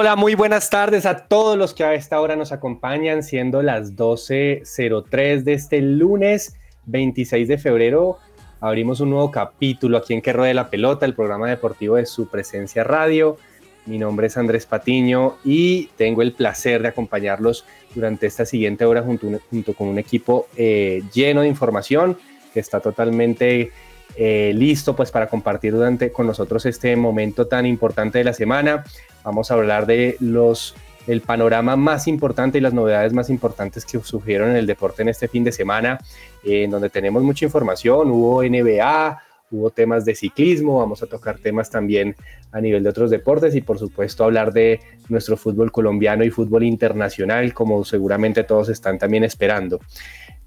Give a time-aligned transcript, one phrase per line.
[0.00, 3.96] Hola, muy buenas tardes a todos los que a esta hora nos acompañan, siendo las
[3.96, 6.54] 12.03 de este lunes
[6.86, 8.18] 26 de febrero.
[8.60, 12.28] Abrimos un nuevo capítulo aquí en Que Ruede la Pelota, el programa deportivo de su
[12.28, 13.38] presencia radio.
[13.86, 19.02] Mi nombre es Andrés Patiño y tengo el placer de acompañarlos durante esta siguiente hora
[19.02, 22.16] junto, junto con un equipo eh, lleno de información
[22.54, 23.72] que está totalmente
[24.16, 28.84] eh, listo pues para compartir durante con nosotros este momento tan importante de la semana.
[29.24, 30.74] Vamos a hablar de los
[31.08, 35.08] el panorama más importante y las novedades más importantes que surgieron en el deporte en
[35.08, 35.98] este fin de semana,
[36.44, 38.10] eh, en donde tenemos mucha información.
[38.10, 39.18] Hubo NBA,
[39.50, 42.14] hubo temas de ciclismo, vamos a tocar temas también
[42.52, 46.64] a nivel de otros deportes y por supuesto hablar de nuestro fútbol colombiano y fútbol
[46.64, 49.80] internacional, como seguramente todos están también esperando.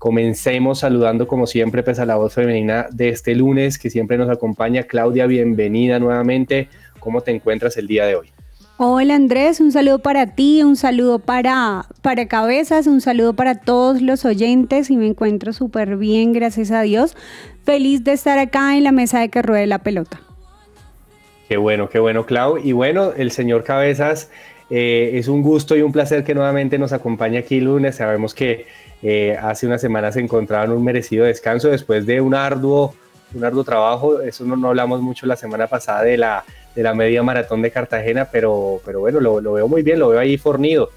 [0.02, 4.32] Comencemos saludando como siempre pues a la voz femenina de este lunes que siempre nos
[4.32, 4.82] acompaña.
[4.82, 6.70] Claudia, bienvenida nuevamente.
[7.00, 8.32] ¿Cómo te encuentras el día de hoy?
[8.78, 14.02] Hola Andrés, un saludo para ti, un saludo para, para Cabezas, un saludo para todos
[14.02, 17.16] los oyentes y me encuentro súper bien, gracias a Dios.
[17.64, 20.20] Feliz de estar acá en la mesa de que ruede la pelota.
[21.48, 22.58] Qué bueno, qué bueno, Clau.
[22.58, 24.32] Y bueno, el señor Cabezas,
[24.72, 27.98] eh, es un gusto y un placer que nuevamente nos acompañe aquí lunes.
[27.98, 28.66] Sabemos que
[29.04, 32.94] eh, hace unas semanas se encontraba en un merecido descanso después de un arduo,
[33.34, 34.22] un arduo trabajo.
[34.22, 36.44] Eso no, no hablamos mucho la semana pasada de la,
[36.76, 40.10] de la media maratón de Cartagena, pero, pero bueno, lo, lo veo muy bien, lo
[40.10, 40.92] veo ahí fornido.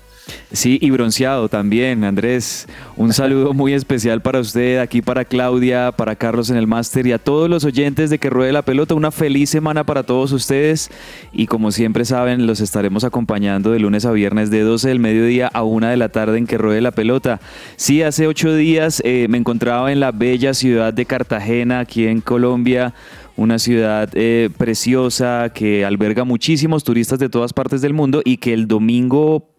[0.52, 2.66] Sí, y bronceado también, Andrés.
[2.96, 7.12] Un saludo muy especial para usted, aquí para Claudia, para Carlos en el máster y
[7.12, 8.94] a todos los oyentes de Que Ruede la Pelota.
[8.94, 10.90] Una feliz semana para todos ustedes
[11.32, 15.48] y como siempre saben, los estaremos acompañando de lunes a viernes de 12 del mediodía
[15.48, 17.40] a 1 de la tarde en Que Ruede la Pelota.
[17.76, 22.20] Sí, hace ocho días eh, me encontraba en la bella ciudad de Cartagena, aquí en
[22.20, 22.94] Colombia
[23.36, 28.52] una ciudad eh, preciosa que alberga muchísimos turistas de todas partes del mundo y que
[28.52, 29.53] el domingo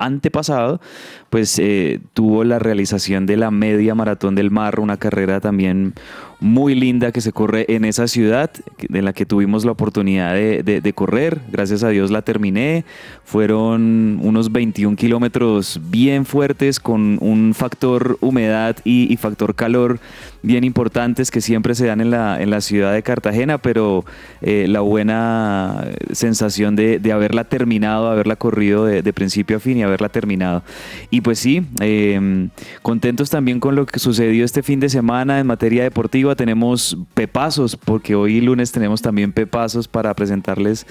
[0.00, 0.80] antepasado,
[1.30, 5.94] pues eh, tuvo la realización de la media maratón del mar, una carrera también
[6.40, 8.50] muy linda que se corre en esa ciudad,
[8.92, 11.40] en la que tuvimos la oportunidad de, correr.
[11.50, 12.84] Gracias a Dios la terminé.
[13.24, 19.98] Fueron unos 21 kilómetros bien fuertes con un factor humedad y, factor calor
[20.42, 24.04] bien importantes que siempre se dan en la, en la ciudad de Cartagena, pero
[24.40, 30.08] eh, la buena sensación de, haberla terminado, haberla corrido de, principio a fin y haberla
[30.08, 30.62] terminado.
[31.20, 32.48] Pues sí, eh,
[32.82, 36.34] contentos también con lo que sucedió este fin de semana en materia deportiva.
[36.34, 40.86] Tenemos pepazos, porque hoy lunes tenemos también pepazos para presentarles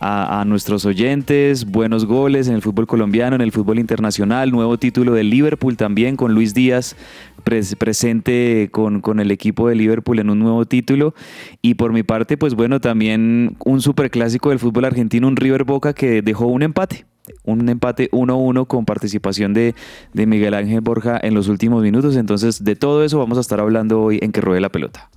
[0.00, 5.12] a, nuestros oyentes, buenos goles en el fútbol colombiano, en el fútbol internacional, nuevo título
[5.12, 6.96] del Liverpool también con Luis Díaz
[7.44, 11.14] pres- presente con, con el equipo de Liverpool en un nuevo título.
[11.60, 15.92] Y por mi parte, pues bueno, también un superclásico del fútbol argentino, un River Boca
[15.92, 17.04] que dejó un empate.
[17.44, 19.74] Un empate 1-1 con participación de,
[20.12, 22.16] de Miguel Ángel Borja en los últimos minutos.
[22.16, 25.10] Entonces, de todo eso vamos a estar hablando hoy en Que Ruede la Pelota.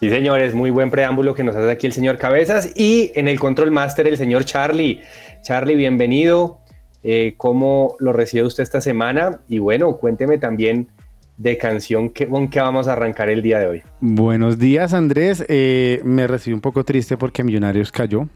[0.00, 3.38] Sí, señores, muy buen preámbulo que nos hace aquí el señor Cabezas y en el
[3.40, 5.00] control máster el señor Charlie.
[5.42, 6.58] Charlie, bienvenido.
[7.02, 9.40] Eh, ¿Cómo lo recibe usted esta semana?
[9.48, 10.88] Y bueno, cuénteme también
[11.36, 13.82] de canción que, con que vamos a arrancar el día de hoy.
[14.00, 15.44] Buenos días, Andrés.
[15.48, 18.28] Eh, me recibí un poco triste porque Millonarios cayó.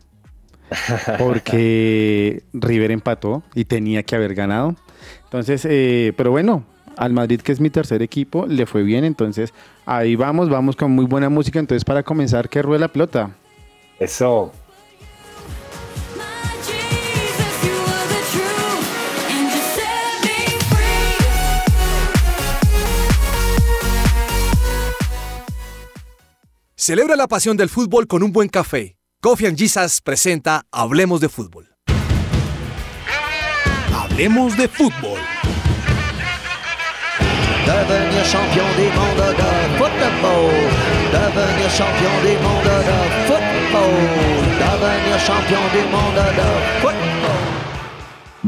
[1.18, 4.76] Porque River empató y tenía que haber ganado.
[5.24, 6.64] Entonces, eh, pero bueno,
[6.96, 9.04] al Madrid, que es mi tercer equipo, le fue bien.
[9.04, 9.54] Entonces,
[9.86, 11.58] ahí vamos, vamos con muy buena música.
[11.58, 13.30] Entonces, para comenzar, que ruede la pelota.
[13.98, 14.52] Eso.
[26.74, 28.97] Celebra la pasión del fútbol con un buen café.
[29.20, 31.66] Coffee and Jesus presenta Hablemos de Fútbol.
[33.92, 35.18] Hablemos de Fútbol.
[37.66, 40.52] Devenir champion du monde de football.
[41.10, 43.90] Devenir champion du monde de football.
[44.56, 47.67] Devenir champion du monde de football.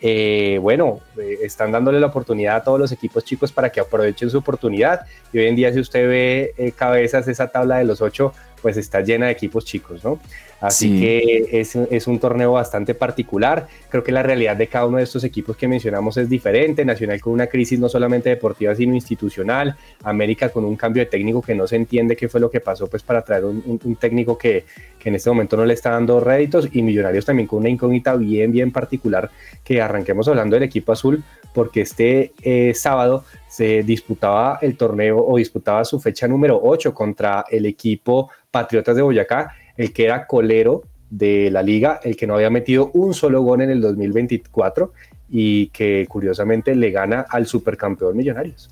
[0.03, 4.31] eh, bueno, eh, están dándole la oportunidad a todos los equipos chicos para que aprovechen
[4.31, 5.01] su oportunidad.
[5.31, 8.77] Y hoy en día, si usted ve eh, cabezas, esa tabla de los ocho, pues
[8.77, 10.19] está llena de equipos chicos, ¿no?
[10.61, 13.67] Así que es, es, un torneo bastante particular.
[13.89, 16.85] Creo que la realidad de cada uno de estos equipos que mencionamos es diferente.
[16.85, 19.75] Nacional con una crisis no solamente deportiva, sino institucional.
[20.03, 22.87] América con un cambio de técnico que no se entiende qué fue lo que pasó,
[22.87, 24.65] pues para traer un, un, un técnico que,
[24.99, 26.69] que, en este momento no le está dando réditos.
[26.71, 29.31] Y Millonarios también con una incógnita bien, bien particular.
[29.63, 31.23] Que arranquemos hablando del equipo azul,
[31.55, 37.45] porque este eh, sábado se disputaba el torneo o disputaba su fecha número 8 contra
[37.49, 42.36] el equipo Patriotas de Boyacá el que era colero de la liga, el que no
[42.36, 44.94] había metido un solo gol en el 2024
[45.30, 48.69] y que curiosamente le gana al supercampeón Millonarios.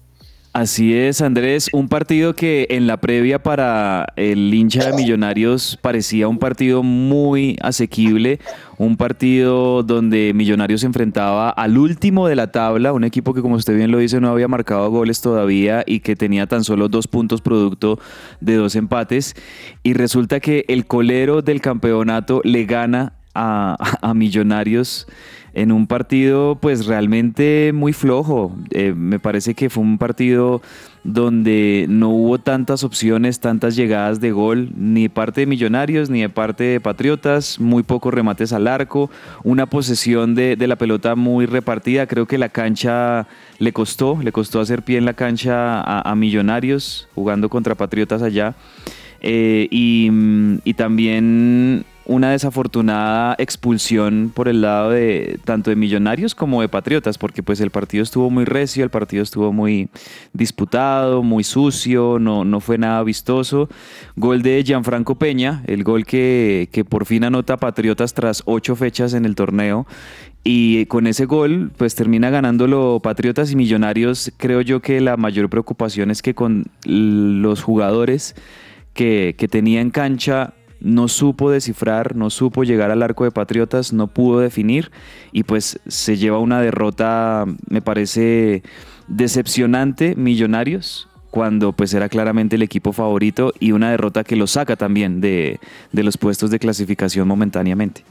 [0.59, 6.27] Así es, Andrés, un partido que en la previa para el hincha de Millonarios parecía
[6.27, 8.41] un partido muy asequible,
[8.77, 13.55] un partido donde Millonarios se enfrentaba al último de la tabla, un equipo que como
[13.55, 17.07] usted bien lo dice no había marcado goles todavía y que tenía tan solo dos
[17.07, 17.97] puntos producto
[18.41, 19.37] de dos empates.
[19.81, 25.07] Y resulta que el colero del campeonato le gana a, a Millonarios
[25.59, 28.55] en un partido pues realmente muy flojo.
[28.71, 30.61] Eh, me parece que fue un partido
[31.03, 36.21] donde no hubo tantas opciones, tantas llegadas de gol, ni de parte de Millonarios, ni
[36.21, 39.09] de parte de Patriotas, muy pocos remates al arco,
[39.43, 42.07] una posesión de, la pelota muy repartida.
[42.07, 43.27] Creo que la cancha
[43.57, 48.55] le costó, le costó hacer pie en la cancha a, Millonarios, jugando contra Patriotas allá.
[49.21, 56.67] Eh, y también una desafortunada expulsión por el lado de tanto de Millonarios como de
[56.67, 59.89] Patriotas, porque pues el partido estuvo muy recio, el partido estuvo muy
[60.33, 63.69] disputado, muy sucio, no, no fue nada vistoso.
[64.15, 69.13] Gol de Gianfranco Peña, el gol que, que por fin anota Patriotas tras ocho fechas
[69.13, 69.85] en el torneo.
[70.43, 74.31] Y con ese gol, pues termina ganándolo Patriotas y Millonarios.
[74.37, 78.35] Creo yo que la mayor preocupación es que con los jugadores
[78.95, 83.93] que, que tenía en cancha no supo descifrar, no supo llegar al arco de Patriotas,
[83.93, 84.91] no pudo definir
[85.31, 88.63] y pues se lleva una derrota, me parece
[89.07, 94.75] decepcionante, Millonarios, cuando pues era claramente el equipo favorito y una derrota que lo saca
[94.75, 95.59] también de,
[95.91, 98.03] de los puestos de clasificación momentáneamente.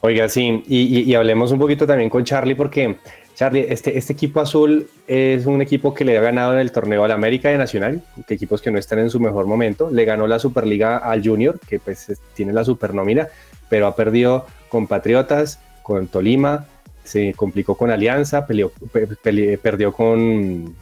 [0.00, 2.96] Oiga, sí, y, y, y, hablemos un poquito también con Charlie porque,
[3.36, 7.04] Charlie, este, este equipo azul es un equipo que le ha ganado en el torneo
[7.04, 10.38] al América de Nacional, equipos que no están en su mejor momento, le ganó la
[10.38, 13.28] Superliga al Junior, que pues tiene la supernómina,
[13.68, 16.64] pero ha perdido con Patriotas, con Tolima,
[17.04, 20.74] se complicó con Alianza, perdió con,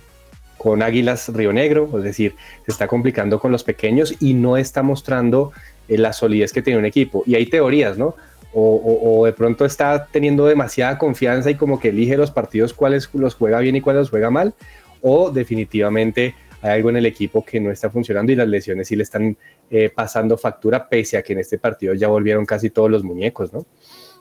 [0.56, 4.84] con Águilas Río Negro, es decir, se está complicando con los pequeños y no está
[4.84, 5.50] mostrando
[5.88, 7.24] eh, la solidez que tiene un equipo.
[7.26, 8.14] Y hay teorías, ¿no?
[8.56, 13.34] O, de pronto está teniendo demasiada confianza y como que elige los partidos cuáles los
[13.34, 14.54] juega bien y cuáles los juega mal,
[15.02, 18.96] o definitivamente hay algo en el equipo que no está funcionando y las lesiones sí
[18.96, 19.36] le están
[19.70, 23.52] eh, pasando factura, pese a que en este partido ya volvieron casi todos los muñecos,
[23.52, 23.66] ¿no?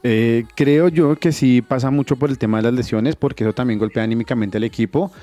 [0.06, 3.54] Eh, creo yo que sí pasa mucho por el tema de las lesiones, porque eso
[3.54, 5.14] también golpea anímicamente al equipo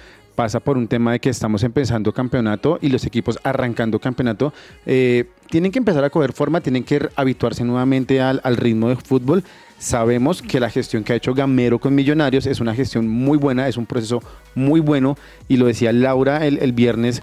[0.40, 4.54] pasa por un tema de que estamos empezando campeonato y los equipos arrancando campeonato
[4.86, 8.96] eh, tienen que empezar a coger forma, tienen que habituarse nuevamente al, al, ritmo de
[8.96, 9.44] fútbol.
[9.78, 13.68] Sabemos que la gestión que ha hecho Gamero con Millonarios es una gestión muy buena,
[13.68, 14.22] es un proceso
[14.54, 17.22] muy bueno y lo decía Laura el, el viernes.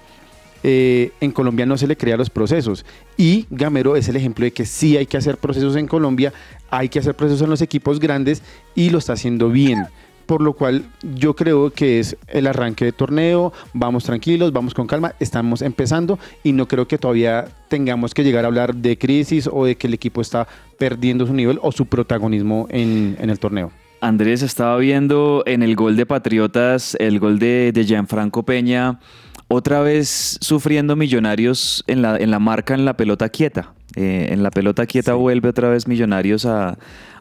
[0.61, 2.85] eh, en Colombia no se le crea los procesos.
[3.17, 6.33] Y Gamero es el ejemplo de que sí hay que hacer procesos en Colombia,
[6.69, 8.43] hay que hacer procesos en los equipos grandes
[8.75, 9.87] y lo está haciendo bien.
[10.27, 10.83] Por lo cual
[11.15, 16.19] yo creo que es el arranque de torneo, vamos tranquilos, vamos con calma, estamos empezando
[16.43, 19.87] y no creo que todavía tengamos que llegar a hablar de crisis o de que
[19.87, 23.71] el equipo está perdiendo su nivel o su protagonismo en, en el torneo.
[24.01, 28.99] Andrés estaba viendo en el gol de Patriotas, el gol de, de Gianfranco Peña,
[29.47, 33.73] otra vez sufriendo Millonarios en la, en la marca en la pelota quieta.
[33.95, 36.77] Eh, en la pelota quieta vuelve otra vez Millonarios a,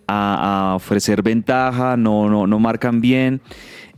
[0.08, 3.40] a- ofrecer ventaja, no, no, no marcan bien.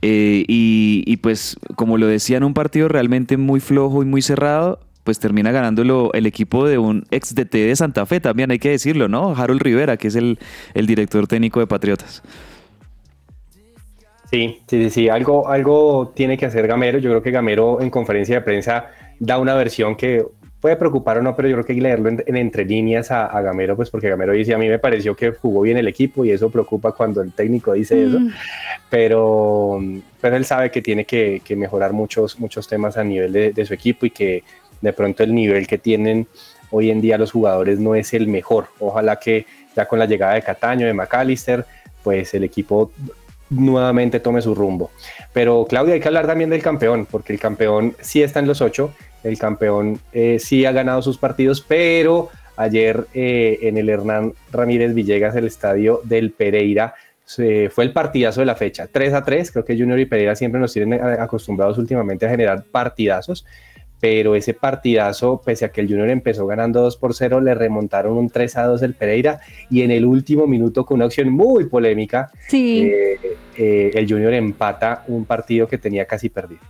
[0.02, 4.22] eh, y, y pues, como lo decía en un partido realmente muy flojo y muy
[4.22, 8.58] cerrado, pues termina ganándolo el equipo de un ex DT de Santa Fe, también hay
[8.58, 9.34] que decirlo, ¿no?
[9.36, 10.38] Harold Rivera, que es el,
[10.74, 12.22] el director técnico de Patriotas.
[14.30, 16.98] Sí, sí, sí, sí, algo, algo tiene que hacer Gamero.
[16.98, 18.86] Yo creo que Gamero en conferencia de prensa
[19.18, 20.22] da una versión que
[20.60, 23.10] puede preocupar o no, pero yo creo que hay que leerlo en, en entre líneas
[23.10, 25.86] a, a Gamero, pues porque Gamero dice, a mí me pareció que jugó bien el
[25.86, 28.30] equipo y eso preocupa cuando el técnico dice eso, Mm.
[28.90, 29.80] pero,
[30.20, 33.66] pero él sabe que tiene que, que mejorar muchos, muchos temas a nivel de, de
[33.66, 34.42] su equipo y que
[34.80, 36.26] de pronto el nivel que tienen
[36.70, 38.66] hoy en día los jugadores no es el mejor.
[38.78, 39.46] Ojalá que
[39.76, 41.64] ya con la llegada de Cataño, de McAllister,
[42.02, 42.90] pues el equipo
[43.50, 44.90] nuevamente tome su rumbo.
[45.32, 48.60] Pero Claudia, hay que hablar también del campeón, porque el campeón sí está en los
[48.60, 48.92] ocho,
[49.25, 54.94] el campeón eh, sí ha ganado sus partidos, pero ayer eh, en el Hernán Ramírez
[54.94, 56.94] Villegas, el estadio del Pereira,
[57.25, 60.34] se- fue el partidazo de la fecha, 3 a 3, creo que Junior y Pereira
[60.34, 63.44] siempre nos tienen a- acostumbrados últimamente a generar partidazos,
[64.00, 68.16] pero ese partidazo, pese a que el Junior empezó ganando 2 por 0, le remontaron
[68.16, 71.64] un 3 a 2 el Pereira y en el último minuto con una acción muy
[71.66, 72.82] polémica, Sí.
[72.92, 73.18] eh,
[73.56, 76.60] eh, el Junior empata un partido que tenía casi perdido.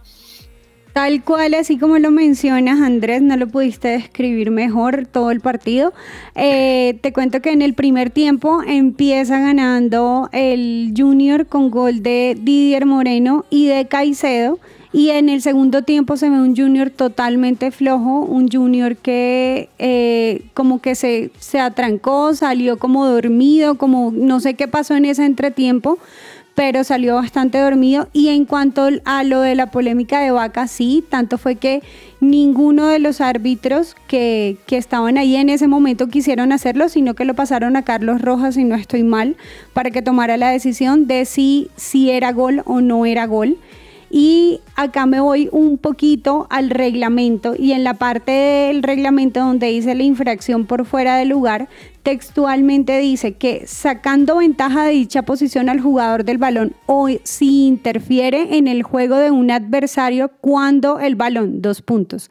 [0.99, 5.93] Tal cual, así como lo mencionas, Andrés, no lo pudiste describir mejor todo el partido.
[6.35, 12.37] Eh, te cuento que en el primer tiempo empieza ganando el Junior con gol de
[12.37, 14.59] Didier Moreno y de Caicedo.
[14.93, 20.47] Y en el segundo tiempo se ve un Junior totalmente flojo, un Junior que eh,
[20.52, 25.26] como que se, se atrancó, salió como dormido, como no sé qué pasó en ese
[25.26, 26.00] entretiempo
[26.59, 28.09] pero salió bastante dormido.
[28.12, 31.85] Y en cuanto a lo de la polémica de Vaca, sí, tanto fue que
[32.19, 37.25] ninguno de los árbitros que, que estaban ahí en ese momento quisieron hacerlo, sino que
[37.25, 39.37] lo pasaron a Carlos Rojas, si no estoy mal,
[39.73, 43.57] para que tomara la decisión de si, si era gol o no era gol.
[44.11, 49.69] Y acá me voy un poquito al reglamento y en la parte del reglamento donde
[49.69, 51.69] dice la infracción por fuera de lugar,
[52.02, 58.57] textualmente dice que sacando ventaja de dicha posición al jugador del balón o si interfiere
[58.57, 62.31] en el juego de un adversario cuando el balón, dos puntos,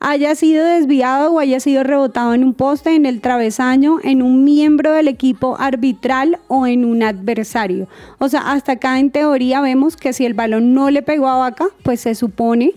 [0.00, 4.44] haya sido desviado o haya sido rebotado en un poste, en el travesaño, en un
[4.44, 7.88] miembro del equipo arbitral o en un adversario.
[8.18, 11.36] O sea, hasta acá en teoría vemos que si el balón no le pegó a
[11.36, 12.72] Vaca, pues se supone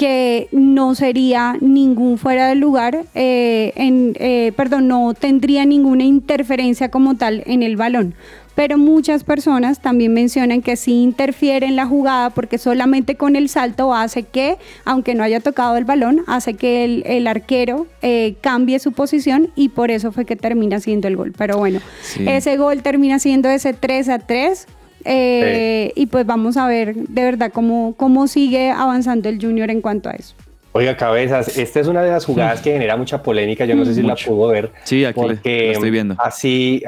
[0.00, 6.90] que no sería ningún fuera de lugar, eh, en, eh, perdón, no tendría ninguna interferencia
[6.90, 8.14] como tal en el balón.
[8.54, 13.50] Pero muchas personas también mencionan que sí interfiere en la jugada porque solamente con el
[13.50, 18.36] salto hace que, aunque no haya tocado el balón, hace que el, el arquero eh,
[18.40, 21.34] cambie su posición y por eso fue que termina siendo el gol.
[21.36, 22.24] Pero bueno, Sí.
[22.26, 24.66] ese gol termina siendo ese 3 a 3.
[25.04, 29.80] Eh, Y pues vamos a ver de verdad cómo, cómo sigue avanzando el Junior en
[29.80, 30.34] cuanto a eso.
[30.72, 33.64] Oiga, cabezas, esta es una de las jugadas que genera mucha polémica.
[33.64, 34.70] Yo no sé si la pudo ver.
[34.84, 36.14] Sí, aquí la- porque la estoy viendo.
[36.18, 36.80] Así,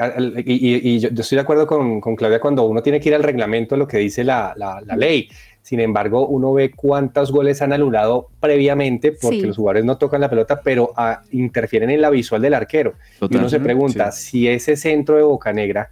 [0.45, 3.15] y, y- y yo, estoy de acuerdo con, con Claudia cuando uno tiene que ir
[3.15, 5.27] al reglamento, lo que dice la, la- la ley.
[5.61, 9.47] Sin embargo, uno ve cuántos goles han anulado previamente porque Sí.
[9.47, 12.93] los jugadores no tocan la pelota, pero ah, interfieren en la visual del arquero.
[13.29, 15.89] Y uno se pregunta si ese centro de Boca Negra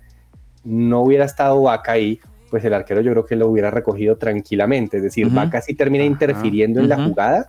[0.63, 4.97] no hubiera estado Vaca ahí, pues el arquero yo creo que lo hubiera recogido tranquilamente.
[4.97, 5.35] Es decir, Ujú.
[5.35, 7.47] Vaca sí termina interfiriendo en la jugada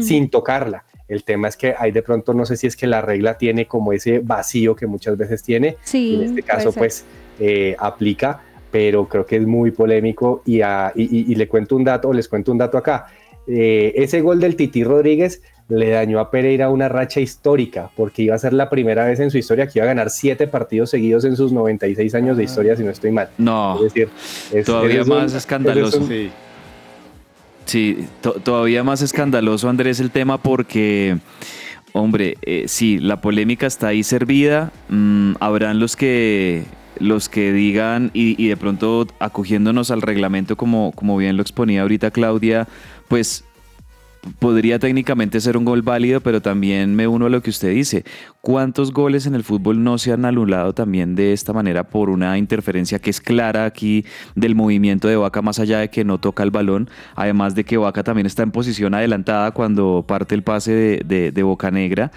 [0.00, 0.84] sin tocarla.
[1.06, 3.66] El tema es que hay de pronto, no sé si es que la regla tiene
[3.66, 7.04] como ese vacío que muchas veces tiene, Sí, y en este caso pues
[7.38, 8.40] eh, aplica,
[8.70, 12.08] pero creo que es muy polémico y, a- y- y- y le cuento un dato,
[12.08, 13.06] o les cuento un dato acá.
[13.46, 18.34] Eh, ese gol del Titi Rodríguez le dañó a Pereira una racha histórica, porque iba
[18.34, 21.24] a ser la primera vez en su historia que iba a ganar siete partidos seguidos
[21.24, 23.28] en sus 96 años de historia, si no estoy mal.
[23.38, 24.08] No, Es decir,
[24.52, 25.98] es- Todavía es un- más escandaloso.
[25.98, 26.30] un- Sí.
[27.64, 31.16] Sí, to- todavía más escandaloso, Andrés, el tema porque,
[31.94, 34.70] hombre, eh, sí, la polémica está ahí servida.
[34.90, 36.64] Mm, habrán los que
[36.98, 41.82] los que digan y, y de pronto acogiéndonos al reglamento como, como bien lo exponía
[41.82, 42.68] ahorita Claudia,
[43.08, 43.44] pues
[44.38, 48.04] podría técnicamente ser un gol válido, pero también me uno a lo que usted dice.
[48.40, 52.36] ¿Cuántos goles en el fútbol no se han anulado también de esta manera por una
[52.38, 56.42] interferencia que es clara aquí del movimiento de Vaca, más allá de que no toca
[56.42, 56.88] el balón?
[57.14, 61.32] Además de que Vaca también está en posición adelantada cuando parte el pase de, de,
[61.32, 62.10] de Boca Negra.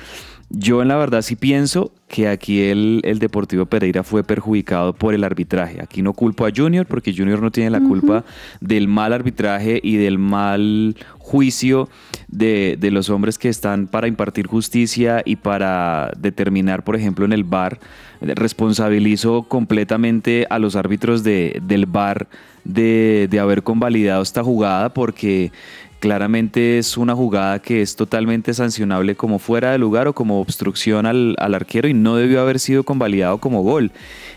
[0.49, 5.13] Yo en la verdad sí pienso que aquí el, el, Deportivo Pereira fue perjudicado por
[5.13, 5.81] el arbitraje.
[5.81, 8.23] Aquí no culpo a Junior porque Junior no tiene la culpa
[8.61, 11.89] del mal arbitraje y del mal juicio
[12.29, 17.33] de, de, los hombres que están para impartir justicia y para determinar, por ejemplo, en
[17.33, 17.79] el VAR.
[18.21, 22.29] Responsabilizo completamente a los árbitros de, del VAR
[22.63, 25.51] de, de haber convalidado esta jugada porque
[25.99, 31.05] claramente es una jugada que es totalmente sancionable como fuera de lugar o como obstrucción
[31.05, 33.91] al, al arquero y no debió haber sido convalidado como gol.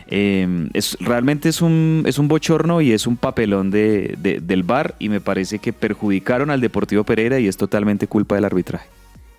[0.08, 4.62] Eh, es, realmente es un, es un bochorno y es un papelón de, de, del
[4.62, 8.88] VAR y me parece que perjudicaron al Deportivo Pereira y es totalmente culpa del arbitraje.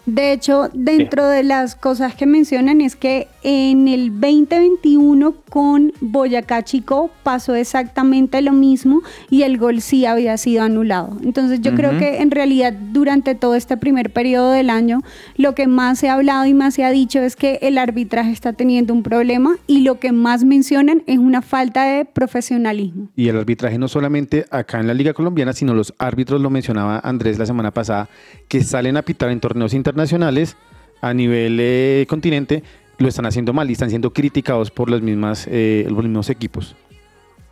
[0.05, 6.63] De hecho, dentro de las cosas que mencionan es que en el 2021 con Boyacá
[6.63, 11.17] Chico pasó exactamente lo mismo y el gol sí había sido anulado.
[11.23, 11.77] Entonces yo uh -huh.
[11.77, 15.01] creo que en realidad durante todo este primer periodo del año
[15.37, 18.31] lo que más se ha hablado y más se ha dicho es que el arbitraje
[18.31, 23.09] está teniendo un problema y lo que más mencionan es una falta de profesionalismo.
[23.15, 26.99] Y el arbitraje no solamente acá en la Liga Colombiana, sino los árbitros, lo mencionaba
[26.99, 28.09] Andrés la semana pasada,
[28.47, 30.57] que salen a pitar en torneos internacionales internacionales
[31.01, 32.63] a nivel eh, continente
[32.97, 36.75] lo están haciendo mal y están siendo criticados por las mismas, eh, los mismos equipos.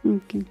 [0.03, 0.45] Okay.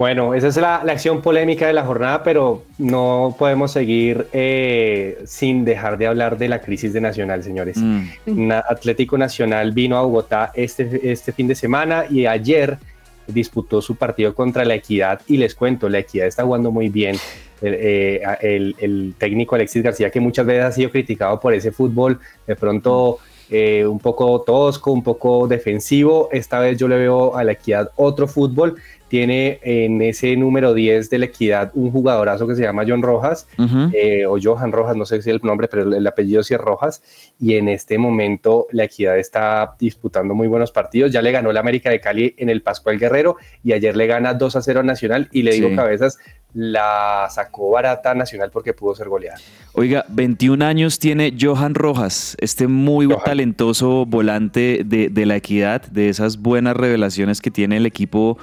[0.00, 5.18] Bueno, esa es la, la, acción polémica de la jornada, pero no podemos seguir eh,
[5.26, 7.76] sin dejar de hablar de la crisis de Nacional, señores.
[7.76, 8.50] Mm.
[8.50, 12.78] Atlético Nacional vino a Bogotá este, este fin de semana y ayer
[13.26, 17.16] disputó su partido contra la Equidad y les cuento, la Equidad está jugando muy bien.
[17.60, 21.72] El, eh, el, el, técnico Alexis García, que muchas veces ha sido criticado por ese
[21.72, 23.18] fútbol, de pronto
[23.50, 26.28] eh, un poco tosco, un poco defensivo.
[26.30, 28.76] Esta vez yo le veo a la equidad otro fútbol.
[29.10, 33.48] Tiene en ese número 10 de la equidad un jugadorazo que se llama John Rojas,
[33.58, 33.90] uh -huh.
[33.92, 36.60] eh, o Johan Rojas, no sé si es el nombre, pero el apellido sí es
[36.60, 37.02] Rojas.
[37.40, 41.10] Y en este momento la equidad está disputando muy buenos partidos.
[41.10, 44.32] Ya le ganó la América de Cali en el Pascual Guerrero y ayer le gana
[44.34, 45.28] 2 a 0 a Nacional.
[45.32, 46.18] Y le digo cabezas,
[46.54, 49.38] la sacó barata Nacional porque pudo ser goleada.
[49.72, 53.20] Oiga, 21 años tiene Johan Rojas, este muy Johan.
[53.24, 58.36] talentoso volante de, de, la equidad, de esas buenas revelaciones que tiene el equipo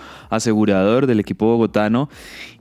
[0.58, 2.10] asegurador del equipo bogotano.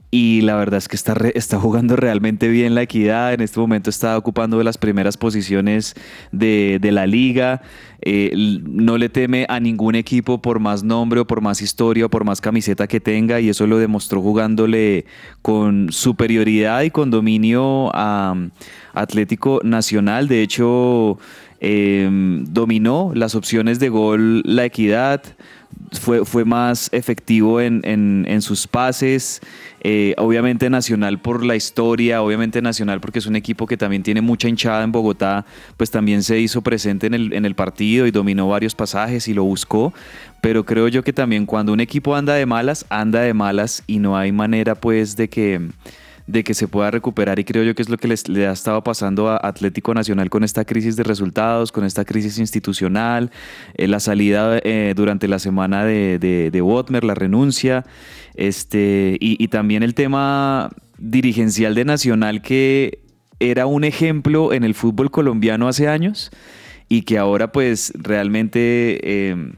[0.09, 3.33] Y la verdad es que está, re, está jugando realmente bien la equidad.
[3.33, 5.95] En este momento está ocupando las primeras posiciones
[6.31, 7.61] de, de la liga.
[8.01, 8.31] Eh,
[8.63, 12.23] no le teme a ningún equipo por más nombre o por más historia o por
[12.23, 13.41] más camiseta que tenga.
[13.41, 15.05] Y eso lo demostró jugándole
[15.41, 18.33] con superioridad y con dominio a
[18.93, 20.29] Atlético Nacional.
[20.29, 21.19] De hecho,
[21.59, 22.07] eh,
[22.43, 25.21] dominó las opciones de gol la equidad.
[26.01, 29.41] Fue, fue más efectivo en, en, sus pases.
[29.81, 34.21] Eh, obviamente Nacional por la historia, obviamente Nacional porque es un equipo que también tiene
[34.21, 35.45] mucha hinchada en Bogotá,
[35.77, 39.33] pues también se hizo presente en el, en el partido y dominó varios pasajes y
[39.33, 39.93] lo buscó,
[40.41, 43.99] pero creo yo que también cuando un equipo anda de malas, anda de malas y
[43.99, 45.69] no hay manera pues de que
[46.27, 48.51] de que se pueda recuperar y creo yo que es lo que les, le ha
[48.51, 53.31] estado pasando a Atlético Nacional con esta crisis de resultados, con esta crisis institucional,
[53.75, 57.85] eh, la salida eh, durante la semana de, de, Botmer, la renuncia,
[58.35, 62.99] este, y, también el tema dirigencial de Nacional que
[63.39, 66.31] era un ejemplo en el fútbol colombiano hace años
[66.89, 68.99] y que ahora pues realmente...
[69.01, 69.53] Eh,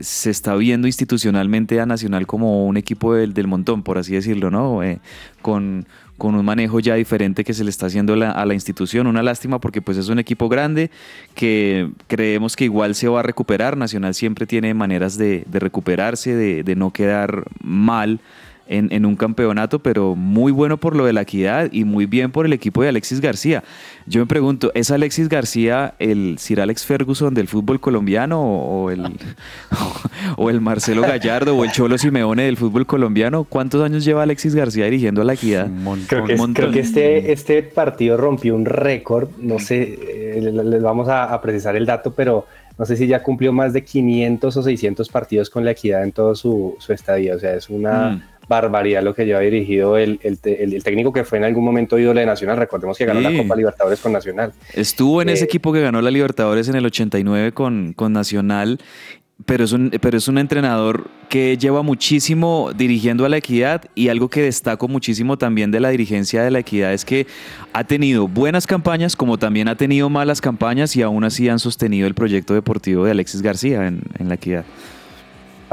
[0.00, 4.50] se está viendo institucionalmente a Nacional como un equipo del, del montón, por así decirlo,
[4.50, 4.82] ¿no?
[4.82, 4.98] Eh,
[5.42, 5.86] con,
[6.24, 9.06] con, un manejo ya diferente que se le está haciendo la, a la institución.
[9.06, 10.90] Una lástima porque pues es un equipo grande
[11.34, 13.76] que creemos que igual se va a recuperar.
[13.76, 18.20] Nacional siempre tiene maneras de, recuperarse, de no quedar mal
[18.66, 22.30] en, en, un campeonato, pero muy bueno por lo de la equidad y muy bien
[22.32, 23.62] por el equipo de Alexis García.
[24.06, 28.90] Yo me pregunto, ¿es Alexis García el Sir Alex Ferguson del fútbol colombiano o, o
[28.90, 29.02] el,
[30.36, 33.44] o el Marcelo Gallardo o el Cholo Simeone del fútbol colombiano?
[33.44, 35.68] ¿Cuántos años lleva Alexis García dirigiendo a la equidad?
[36.06, 39.98] Creo que, creo que este, este partido rompió un récord, no sé,
[40.36, 42.46] eh, les vamos a, a precisar el dato, pero
[42.76, 46.12] no sé si ya cumplió más de 500 o 600 partidos con la equidad en
[46.12, 48.10] todo su, su estadía, o sea, es una...
[48.10, 51.64] Mm barbaridad lo que lleva dirigido el, el, el, el, técnico que fue en algún
[51.64, 52.56] momento ídolo de Nacional.
[52.56, 53.32] Recordemos que ganó sí.
[53.34, 54.52] la Copa Libertadores con Nacional.
[54.74, 58.78] Estuvo en eh, ese equipo que ganó la Libertadores en el 89 con, con Nacional
[59.46, 64.08] pero es, un, pero es un entrenador que lleva muchísimo dirigiendo a la equidad y
[64.08, 67.26] algo que destaco muchísimo también de la dirigencia de la equidad es que
[67.72, 72.06] ha tenido buenas campañas como también ha tenido malas campañas y aún así han sostenido
[72.06, 74.64] el proyecto deportivo de Alexis García en, en la equidad.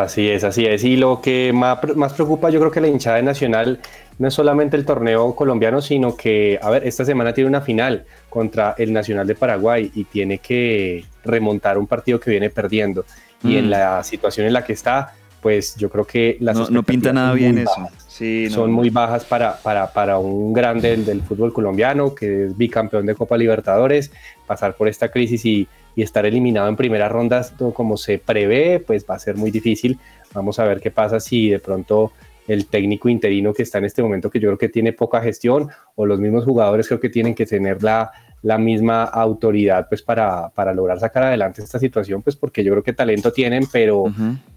[0.01, 0.83] Así es, así es.
[0.83, 3.79] Y lo que más, más preocupa yo creo que la hinchada de Nacional
[4.17, 8.05] no es solamente el torneo colombiano, sino que, a ver, esta semana tiene una final
[8.29, 13.05] contra el Nacional de Paraguay y tiene que remontar un partido que viene perdiendo.
[13.43, 13.69] Y en Mm.
[13.69, 17.33] la situación en la que está, pues yo creo que las No, no pinta nada
[17.33, 17.89] bien eso.
[18.07, 18.55] Sí, no.
[18.55, 23.05] Son muy bajas para, para, para un grande del, del fútbol colombiano, que es bicampeón
[23.07, 24.11] de Copa Libertadores,
[24.45, 28.79] pasar por esta crisis y, y estar eliminado en primeras rondas todo como se prevé,
[28.79, 29.97] pues va a ser muy difícil.
[30.33, 32.11] Vamos a ver qué pasa si de pronto
[32.47, 35.69] el técnico interino que está en este momento, que yo creo que tiene poca gestión,
[35.95, 40.49] o los mismos jugadores creo que tienen que tener la, la misma autoridad pues para,
[40.49, 44.05] para lograr sacar adelante esta situación, pues porque yo creo que talento tienen, pero,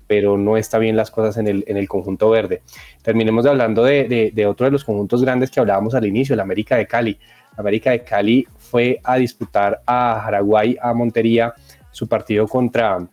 [0.06, 2.62] pero no está bien las cosas en el, en el conjunto verde.
[3.02, 6.32] Terminemos de hablando de, de- de otro de los conjuntos grandes que hablábamos al inicio,
[6.34, 7.18] el América de Cali.
[7.56, 11.54] América de Cali fue a disputar a Paraguay, a Montería,
[11.90, 13.06] su partido contra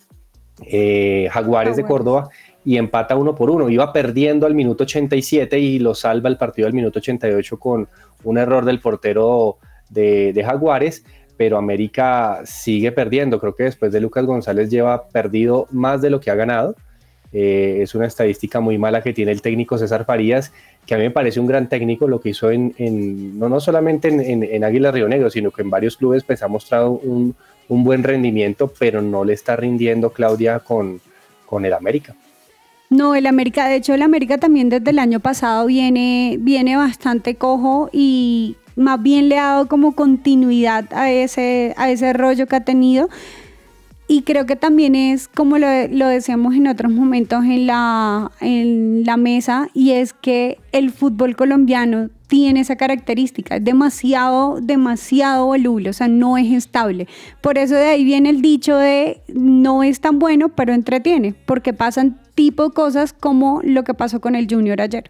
[0.66, 1.84] eh, Jaguares de.
[1.84, 2.30] Córdoba
[2.66, 3.70] y empata uno por uno.
[3.70, 7.88] Iba perdiendo al minuto 87 y lo salva el partido al minuto 88 con
[8.24, 9.58] un error del portero
[9.90, 11.04] de, de Jaguares,
[11.38, 13.40] pero América sigue perdiendo.
[13.40, 16.76] Creo que después de Lucas González lleva perdido más de lo que ha ganado.
[17.34, 20.52] Eh, es una estadística muy mala que tiene el técnico César Farías,
[20.92, 24.10] que a mí me parece un gran técnico lo que hizo en, no, no solamente
[24.10, 27.34] en, en, en Águila Río Negro, sino que en varios clubes pues ha mostrado un,
[27.70, 31.00] un buen rendimiento, pero no le está rindiendo Claudia con,
[31.46, 32.14] con el América.
[32.90, 37.36] No, el América, de hecho el América también desde el año pasado viene, viene bastante
[37.36, 42.58] cojo y más bien le ha dado como continuidad a ese, a ese rollo que
[42.58, 43.08] ha tenido.
[44.12, 49.06] Y creo que también es, como lo, lo decíamos en otros momentos en la, en
[49.06, 55.92] la mesa, y es que el fútbol colombiano tiene esa característica, es demasiado, demasiado voluble,
[55.92, 57.08] o sea, no es estable.
[57.40, 61.72] Por eso de ahí viene el dicho de no es tan bueno, pero entretiene, porque
[61.72, 65.10] pasan tipo cosas como lo que pasó con el Junior ayer.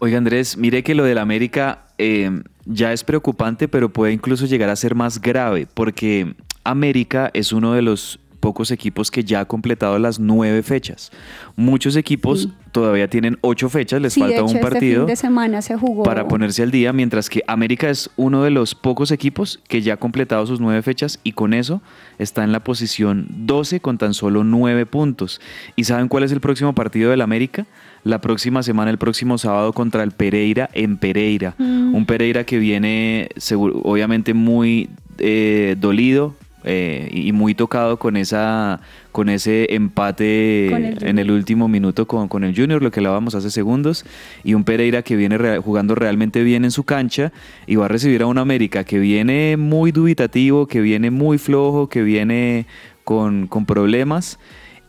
[0.00, 2.30] Oiga Andrés, mire que lo del América eh,
[2.66, 6.34] ya es preocupante, pero puede incluso llegar a ser más grave, porque
[6.64, 11.10] América es uno de los pocos equipos que ya ha completado las nueve fechas.
[11.56, 12.52] Muchos equipos Sí.
[12.72, 15.62] todavía tienen ocho fechas, les Sí, de falta hecho, un este partido fin de semana
[15.62, 16.02] se jugó.
[16.02, 19.94] para ponerse al día, mientras que América es uno de los pocos equipos que ya
[19.94, 21.80] ha completado sus nueve fechas y con eso
[22.18, 25.40] está en la posición 12 con tan solo nueve puntos.
[25.74, 27.64] ¿Y saben cuál es el próximo partido del América?
[28.02, 31.54] La próxima semana, el próximo sábado contra el Pereira en Pereira.
[31.56, 31.94] Mm.
[31.94, 36.34] Un Pereira que viene seguro- obviamente muy eh, dolido.
[36.64, 38.80] Eh, y muy tocado con esa
[39.12, 43.34] con ese empate el en el último minuto con, con el Junior, lo que hablábamos
[43.34, 44.04] hace segundos,
[44.42, 47.32] y un Pereira que viene real- jugando realmente bien en su cancha
[47.66, 51.88] y va a recibir a un América que viene muy dubitativo, que viene muy flojo,
[51.88, 52.66] que viene
[53.04, 54.38] con, con problemas.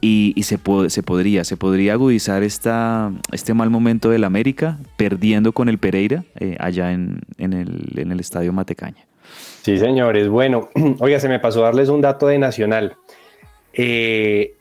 [0.01, 4.77] Y, y se, po- se podría, se podría agudizar esta, este mal momento del América
[4.97, 9.05] perdiendo con el Pereira eh, allá en, en el, en el Estadio Matecaña.
[9.61, 10.27] Sí, señores.
[10.29, 12.95] Bueno, oiga, se me pasó darles un dato de Nacional.
[13.73, 14.53] Eh,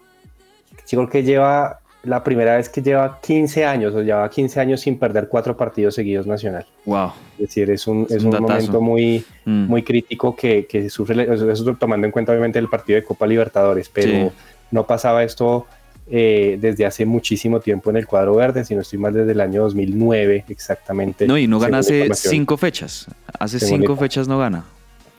[0.89, 4.81] yo creo que lleva la primera vez que lleva 15 años, o lleva 15 años
[4.83, 6.67] sin perder cuatro partidos seguidos Nacional.
[6.85, 7.13] Wow.
[7.39, 9.67] Es decir, es un, Es un momento muy, Mm.
[9.67, 13.27] muy crítico que, que sufre, eso eso tomando en cuenta obviamente el partido de Copa
[13.27, 14.31] Libertadores, pero Sí.
[14.71, 15.67] no pasaba esto
[16.11, 19.41] eh, desde hace muchísimo tiempo en el cuadro verde, si no estoy mal desde el
[19.41, 21.27] año 2009 exactamente.
[21.27, 23.07] No, y no gana hace cinco fechas.
[23.39, 24.65] Hace Según cinco la- fechas no gana.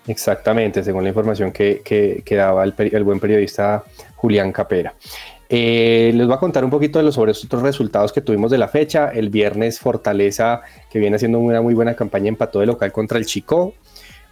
[0.07, 3.83] Exactamente, según la información que, que- que daba el buen periodista
[4.15, 4.93] Julián Capera.
[5.49, 8.57] Eh, les voy a contar un poquito de los sobre otros resultados que tuvimos de
[8.57, 9.09] la fecha.
[9.09, 13.25] El viernes Fortaleza, que viene haciendo una muy buena campaña, empató de local contra el
[13.25, 13.73] Chico,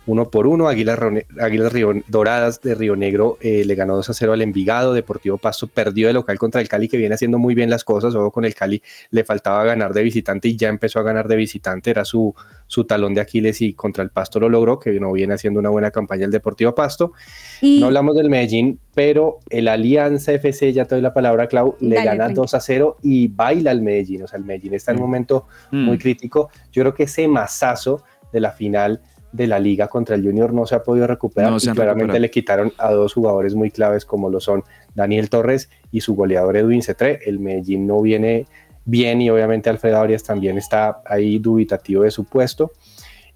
[0.05, 0.67] uno por uno.
[0.67, 4.93] Águilas, Río- Doradas de Río Negro eh, le ganó 2 a 0 al Envigado.
[4.93, 8.13] Deportivo Pasto perdió de local contra el Cali, que viene haciendo muy bien las cosas.
[8.13, 11.35] Luego con el Cali le faltaba ganar de visitante y ya empezó a ganar de
[11.37, 11.89] visitante.
[11.91, 12.35] Era su,
[12.67, 15.69] su talón de Aquiles y contra el Pasto lo logró, que no viene haciendo una
[15.69, 17.13] buena campaña el Deportivo Pasto.
[17.61, 21.75] Y No hablamos del Medellín, pero el Alianza FC, ya te doy la palabra, Clau,
[21.79, 22.35] le Dale, gana tranqui.
[22.35, 24.23] 2 a 0 y baila al Medellín.
[24.23, 25.05] O sea, el Medellín está en un Mm.
[25.05, 25.85] momento Mm.
[25.85, 26.49] muy crítico.
[26.71, 28.99] Yo creo que ese masazo de la final
[29.33, 32.19] de la liga contra el Junior no se ha podido recuperar No y claramente recuperado.
[32.19, 34.63] le quitaron a dos jugadores muy claves como lo son
[34.95, 37.19] Daniel Torres y su goleador Edwin Cetré.
[37.25, 38.45] El Medellín no viene
[38.85, 42.71] bien y obviamente Alfredo Arias también está ahí dubitativo de su puesto.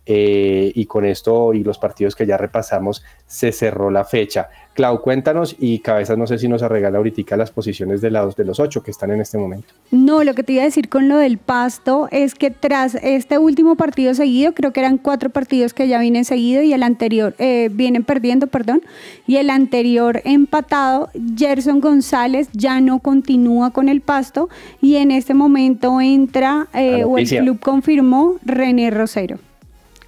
[0.09, 4.49] Eh, y con esto y los partidos que ya repasamos se cerró la fecha.
[4.73, 8.45] Clau, cuéntanos y Cabezas no sé si nos arregala ahorita las posiciones de los, de
[8.45, 9.73] los ocho que están en este momento.
[9.91, 13.37] No, lo que te iba a decir con lo del pasto es que tras este
[13.37, 17.33] último partido seguido, creo que eran cuatro partidos que ya vienen seguido y el anterior,
[17.39, 18.83] eh, vienen perdiendo, perdón,
[19.25, 24.47] y el anterior empatado, Gerson González ya no continúa con el pasto
[24.79, 29.39] y en este momento entra, eh, o el club confirmó, René Rosero.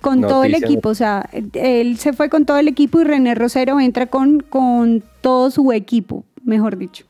[0.02, 3.36] Con todo el equipo, o sea, él se fue con todo el equipo y René
[3.36, 7.06] Rosero entra con, con todo su equipo, mejor dicho.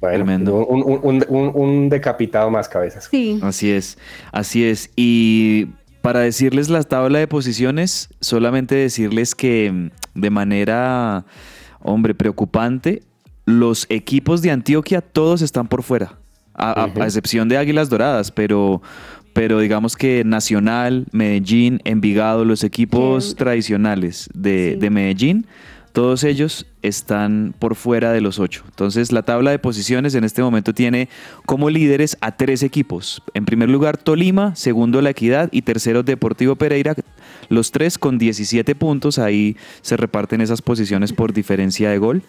[0.00, 0.66] Bueno, Tremendo.
[0.66, 3.08] Un, un- un- un- decapitado más cabezas.
[3.10, 3.38] Sí.
[3.42, 3.98] Así es,
[4.32, 4.90] así es.
[4.96, 5.66] Y
[6.02, 11.24] para decirles la tabla de posiciones, solamente decirles que mm, de manera,
[11.80, 13.02] hombre, preocupante,
[13.44, 16.18] los equipos de Antioquia todos están por fuera,
[16.54, 17.02] a, a- Ujú.
[17.02, 18.80] a excepción de Águilas Doradas, pero,
[19.40, 24.78] pero digamos que Nacional, Medellín, Envigado, los equipos tradicionales de, Sí.
[24.78, 25.46] de Medellín,
[25.94, 28.64] todos ellos están por fuera de los ocho.
[28.68, 31.08] Entonces la tabla de posiciones en este momento tiene
[31.46, 33.22] como líderes a tres equipos.
[33.32, 36.94] En primer lugar Tolima, segundo La Equidad y tercero Deportivo Pereira.
[37.48, 42.22] Los tres con 17 puntos, ahí se reparten esas posiciones por diferencia de gol.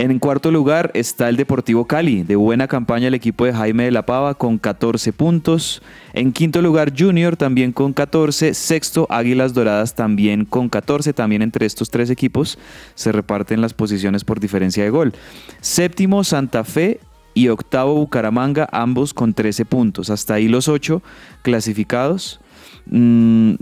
[0.00, 3.90] En cuarto lugar está el Deportivo Cali, de buena campaña el equipo de Jaime de
[3.90, 5.82] la Pava con 14 puntos.
[6.14, 8.54] En quinto lugar Junior también con 14.
[8.54, 11.12] Sexto Águilas Doradas también con 14.
[11.12, 12.58] También entre estos tres equipos
[12.94, 15.12] se reparten las posiciones por diferencia de gol.
[15.60, 16.98] Séptimo Santa Fe
[17.34, 20.08] y octavo Bucaramanga, ambos con 13 puntos.
[20.08, 21.02] Hasta ahí los ocho
[21.42, 22.40] clasificados.
[22.86, 23.56] Mm,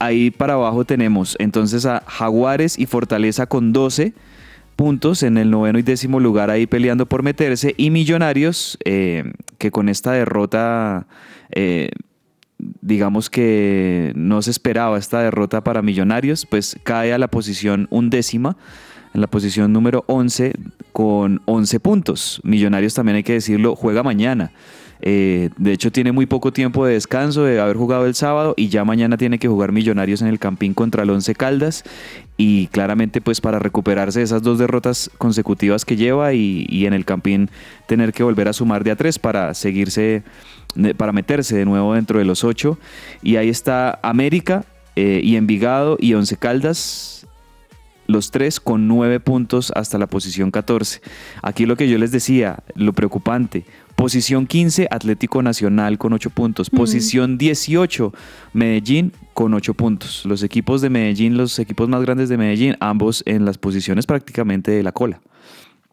[0.00, 4.12] ahí para abajo tenemos entonces a Jaguares y Fortaleza con 12
[4.74, 7.74] puntos en el noveno y décimo lugar ahí peleando por meterse.
[7.76, 11.06] Y Millonarios eh, que con esta derrota
[11.52, 11.90] eh,
[12.58, 18.56] digamos que no se esperaba esta derrota para Millonarios pues cae a la posición undécima
[19.12, 20.54] en la posición número 11
[20.92, 22.40] con 11 puntos.
[22.44, 24.52] Millonarios también hay que decirlo juega mañana
[25.06, 28.70] eh, de hecho, tiene muy poco tiempo de descanso de haber jugado el sábado y
[28.70, 31.84] ya mañana tiene que jugar Millonarios en el Campín contra el Once Caldas.
[32.38, 37.04] Y claramente, pues para recuperarse de esas dos derrotas consecutivas que lleva y, en el
[37.04, 37.50] Campín
[37.86, 40.22] tener que volver a sumar de a tres para seguirse,
[40.96, 42.78] para meterse de nuevo dentro de los ocho.
[43.22, 44.64] Y ahí está América
[44.96, 47.26] eh, y Envigado y Once Caldas
[48.06, 51.00] los tres con nueve puntos hasta la posición 14.
[51.42, 56.70] Aquí lo que yo les decía, lo preocupante, posición 15, Atlético Nacional con ocho puntos,
[56.70, 58.12] posición 18,
[58.52, 60.24] Medellín con ocho puntos.
[60.26, 64.70] Los equipos de Medellín, los equipos más grandes de Medellín, ambos en las posiciones prácticamente
[64.70, 65.20] de la cola.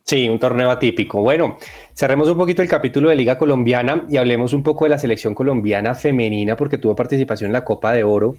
[0.03, 1.21] Sí, un torneo atípico.
[1.21, 1.57] Bueno,
[1.93, 5.35] cerremos un poquito el capítulo de Liga Colombiana y hablemos un poco de la selección
[5.35, 8.35] colombiana femenina porque tuvo participación en la Copa de Oro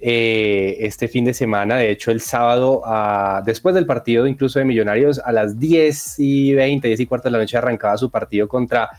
[0.00, 1.76] eh, este fin de semana.
[1.76, 6.54] De hecho, el sábado, ah, después del partido incluso de Millonarios, a las 10 y
[6.54, 8.90] 20, 10 y cuarto de la noche arrancaba su partido contra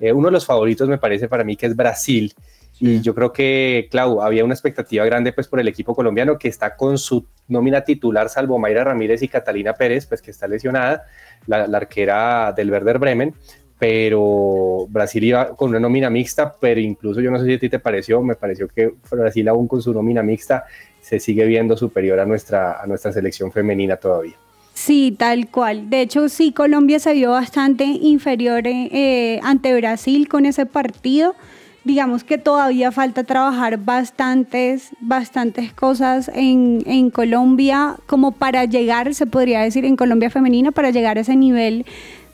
[0.00, 2.34] eh, uno de los favoritos, me parece para mí, que es Brasil.
[2.80, 6.46] Y yo creo que, Clau, había una expectativa grande pues por el equipo colombiano que
[6.46, 11.04] está con su nómina titular, salvo Mayra Ramírez y Catalina Pérez, pues que está lesionada,
[11.46, 13.34] la, la arquera del Werder Bremen,
[13.78, 17.68] pero Brasil iba con una nómina mixta, pero incluso yo no sé si a ti
[17.68, 20.64] te pareció, me pareció que Brasil aún con su nómina mixta
[21.00, 24.34] se sigue viendo superior a nuestra, a nuestra selección femenina todavía.
[24.74, 25.90] Sí, tal cual.
[25.90, 31.34] De hecho, sí, Colombia se vio bastante inferior eh, eh, ante Brasil con ese partido.
[31.82, 39.26] Digamos que todavía falta trabajar bastantes, bastantes cosas en, en Colombia como para llegar, se
[39.26, 41.84] podría decir, en Colombia femenina, para llegar a ese nivel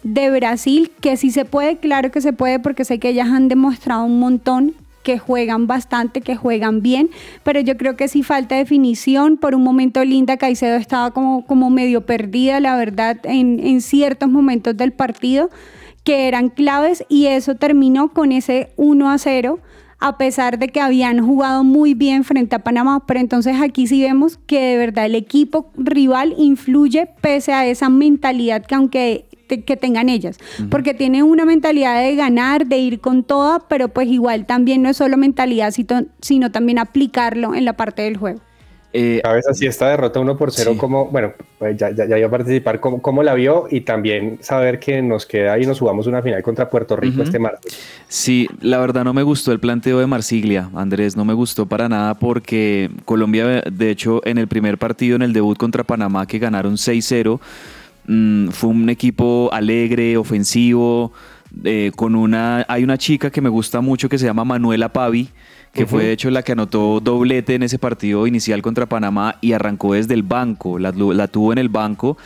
[0.05, 3.49] de Brasil, que sí se puede, claro que se puede, porque sé que ellas han
[3.49, 7.11] demostrado un montón que juegan bastante, que juegan bien,
[7.43, 9.37] pero yo creo que sí falta definición.
[9.37, 14.29] Por un momento Linda Caicedo estaba como, como medio perdida, la verdad, en, en ciertos
[14.31, 15.51] momentos del partido
[16.05, 19.59] que eran claves y eso terminó con ese 1 a 0
[20.01, 24.03] a pesar de que habían jugado muy bien frente a Panamá, pero entonces aquí sí
[24.03, 29.63] vemos que de verdad el equipo rival influye pese a esa mentalidad que aunque te-
[29.63, 30.39] que tengan ellas,
[30.71, 34.89] porque tienen una mentalidad de ganar, de ir con toda, pero pues igual también no
[34.89, 38.41] es solo mentalidad, sino, sino también aplicarlo en la parte del juego.
[38.97, 40.79] Eh, Cabeza, si esta derrota 1 por 0, Sí.
[40.79, 43.67] como, bueno, pues ya, ya, ya iba a participar, ¿cómo, ¿cómo la vio?
[43.69, 47.41] Y también saber que nos queda y nos jugamos una final contra Puerto Rico este
[47.41, 47.77] martes.
[48.07, 51.89] Sí, la verdad no me gustó el planteo de Marsiglia, Andrés, no me gustó para
[51.89, 56.39] nada porque Colombia, de hecho, en el primer partido, en el debut contra Panamá, que
[56.39, 57.41] ganaron 6-0,
[58.07, 61.13] mm, fue un equipo alegre, ofensivo,
[61.63, 65.29] eh, con una, hay una chica que me gusta mucho que se llama Manuela Pavi,
[65.73, 69.53] que fue de hecho la que anotó doblete en ese partido inicial contra Panamá y
[69.53, 72.17] arrancó desde el banco, la, la tuvo en el banco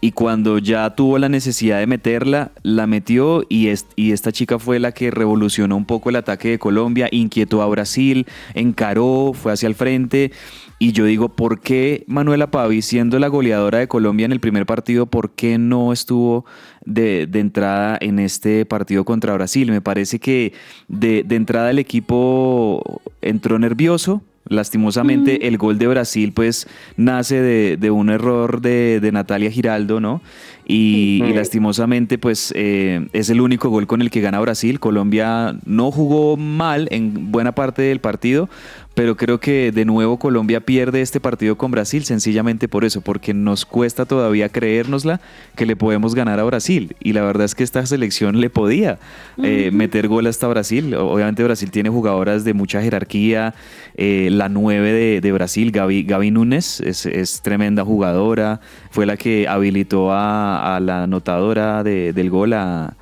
[0.00, 4.78] y cuando ya tuvo la necesidad de meterla, la metió y, y esta chica fue
[4.78, 9.66] la que revolucionó un poco el ataque de Colombia, inquietó a Brasil, encaró, fue hacia
[9.66, 10.32] el frente
[10.78, 14.66] y yo digo, ¿por qué Manuela Pavi, siendo la goleadora de Colombia en el primer
[14.66, 16.44] partido, por qué no estuvo
[16.84, 19.70] de, entrada en este partido contra Brasil?
[19.70, 20.52] Me parece que
[20.88, 28.10] de, entrada el equipo entró nervioso, Lastimosamente, el gol de Brasil, pues, nace de, un
[28.10, 30.22] error de, Natalia Giraldo, ¿no?
[30.66, 34.80] Y, lastimosamente, pues, eh, es el único gol con el que gana Brasil.
[34.80, 38.48] Colombia no jugó mal en buena parte del partido,
[38.96, 43.34] pero creo que de nuevo Colombia pierde este partido con Brasil sencillamente por eso, porque
[43.34, 45.20] nos cuesta todavía creérnosla
[45.54, 46.96] que le podemos ganar a Brasil.
[46.98, 48.98] Y la verdad es que esta selección le podía
[49.42, 50.94] eh, meter gol hasta Brasil.
[50.94, 53.52] Obviamente Brasil tiene jugadoras de mucha jerarquía.
[53.96, 58.62] Eh, la 9 de, Brasil, Gaby, Gaby Núñez, es, tremenda jugadora.
[58.90, 62.94] Fue la que habilitó a, la anotadora del gol, a,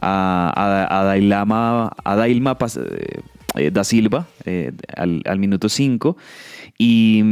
[0.00, 3.20] a, a, Dailama, a Dailma eh,
[3.56, 6.16] eh, da Silva eh, al, minuto 5.
[6.78, 7.22] Y,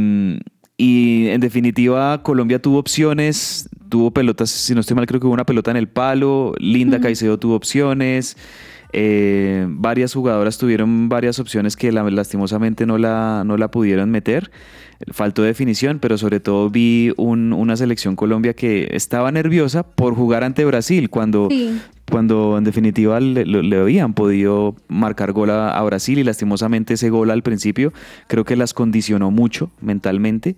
[0.77, 5.33] y, en definitiva, Colombia tuvo opciones, tuvo pelotas, si no estoy mal, creo que hubo
[5.33, 6.53] una pelota en el palo.
[6.59, 8.37] Linda Caicedo tuvo opciones.
[8.91, 14.51] Eh, varias jugadoras tuvieron varias opciones que lastimosamente no la, no la pudieron meter.
[15.11, 20.65] Faltó definición, pero sobre todo vi una selección Colombia que estaba nerviosa por jugar ante
[20.65, 21.47] Brasil, cuando
[22.09, 27.41] cuando en definitiva le, habían podido marcar gol a, Brasil y lastimosamente ese gol al
[27.41, 27.93] principio
[28.27, 30.55] creo que las condicionó mucho mentalmente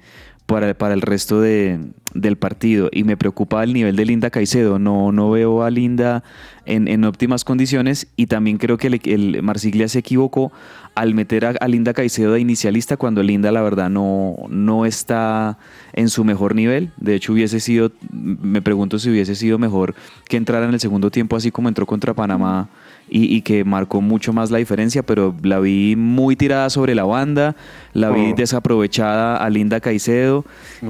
[0.51, 1.79] para, para el resto de,
[2.13, 4.79] del partido y me preocupa el nivel de Linda Caicedo.
[4.79, 6.23] No, no veo a Linda
[6.65, 10.51] en, en óptimas condiciones y también creo que el, Marsiglia se equivocó
[10.95, 15.57] al meter a, Linda Caicedo de inicialista cuando Linda la verdad no, no está
[15.93, 16.91] en su mejor nivel.
[16.97, 19.95] De hecho hubiese sido, me pregunto si hubiese sido mejor
[20.27, 22.69] que entrara en el segundo tiempo así como entró contra Panamá
[23.13, 27.57] y, que marcó mucho más la diferencia, pero la vi muy tirada sobre la banda,
[27.91, 28.35] la vi oh.
[28.35, 30.45] desaprovechada a Linda Caicedo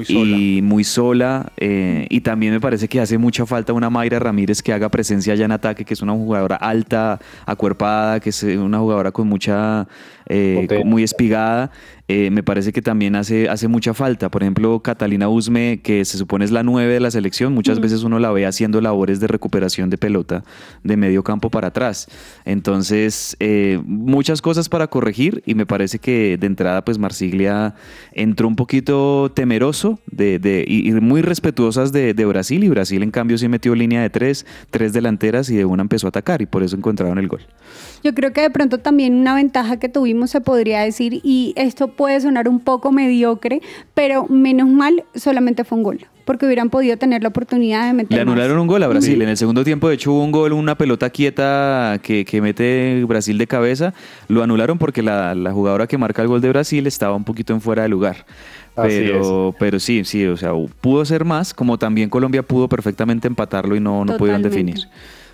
[0.08, 1.52] y muy sola.
[1.58, 5.34] Eh, y también me parece que hace mucha falta una Mayra Ramírez que haga presencia
[5.34, 9.88] allá en ataque, que es una jugadora alta, acuerpada, que es una jugadora con mucha,
[10.32, 11.72] eh, muy espigada.
[12.14, 14.30] Eh, me parece que también hace, hace mucha falta.
[14.30, 18.04] Por ejemplo, Catalina Usme, que se supone es la nueve de la selección, muchas veces
[18.04, 20.44] uno la ve haciendo labores de recuperación de pelota
[20.84, 22.08] de medio campo para atrás.
[22.44, 27.76] Entonces, eh, muchas cosas para corregir y me parece que de entrada, pues Marsiglia
[28.12, 33.38] entró un poquito temeroso de, y, muy respetuosas de, de, Brasil y Brasil en cambio
[33.38, 36.62] sí metió línea de tres, tres delanteras y de una empezó a atacar y por
[36.62, 37.42] eso encontraron el gol.
[38.04, 41.90] Yo creo que de pronto también una ventaja que tuvimos se podría decir y esto
[41.90, 43.62] puede sonar un poco mediocre,
[43.94, 48.16] pero menos mal solamente fue un gol porque hubieran podido tener la oportunidad de meter.
[48.16, 49.22] Le anularon un gol a Brasil.
[49.22, 53.04] En el segundo tiempo, de hecho, hubo un gol, una pelota quieta que, que mete
[53.06, 53.94] Brasil de cabeza.
[54.28, 57.54] Lo anularon porque la, la, jugadora que marca el gol de Brasil estaba un poquito
[57.54, 58.26] en fuera de lugar.
[58.76, 63.76] Pero, pero sí, sí, o sea, pudo ser más, como también Colombia pudo perfectamente empatarlo
[63.76, 64.88] y no, no pudieron definir.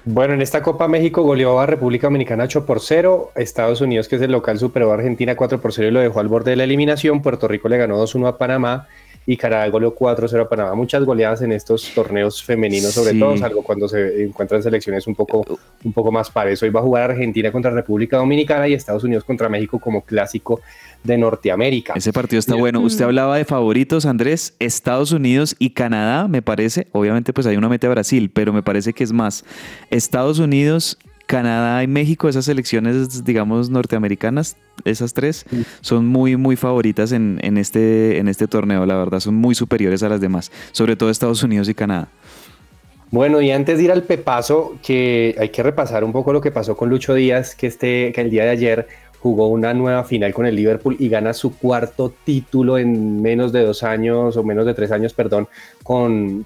[0.09, 3.33] Bueno, en esta Copa México goleó a República Dominicana 8 por 0.
[3.35, 6.21] Estados Unidos, que es el local, superó a Argentina 4 por 0 y lo dejó
[6.21, 7.21] al borde de la eliminación.
[7.21, 8.87] Puerto Rico le ganó 2-1 a Panamá
[9.29, 10.73] y Canadá goleó 4-0 a Panamá.
[10.73, 15.43] Muchas goleadas en estos torneos femeninos, sobre todo, salvo cuando se encuentran selecciones un poco,
[15.83, 16.63] un poco más pares.
[16.63, 20.61] Hoy va a jugar Argentina contra República Dominicana y Estados Unidos contra México como clásico
[21.03, 21.93] de Norteamérica.
[21.97, 22.79] Ese partido está bueno.
[22.79, 24.55] Usted hablaba de favoritos, Andrés.
[24.59, 26.87] Estados Unidos y Canadá, me parece.
[26.93, 29.43] Obviamente, pues hay una meta Brasil, pero me parece que es más.
[29.89, 35.45] Estados Unidos Canadá y México, esas selecciones, digamos, norteamericanas, esas tres,
[35.81, 40.09] son muy, muy favoritas en, este, en este torneo, la verdad, son muy superiores a
[40.09, 42.07] las demás, sobre todo Estados Unidos y Canadá.
[43.11, 46.51] Bueno, y antes de ir al pepazo, que hay que repasar un poco lo que
[46.51, 48.87] pasó con Lucho Díaz, que, este, que el día de ayer
[49.19, 53.63] jugó una nueva final con el Liverpool y gana su cuarto título en menos de
[53.63, 55.49] dos años o menos de tres años, perdón,
[55.83, 56.45] con,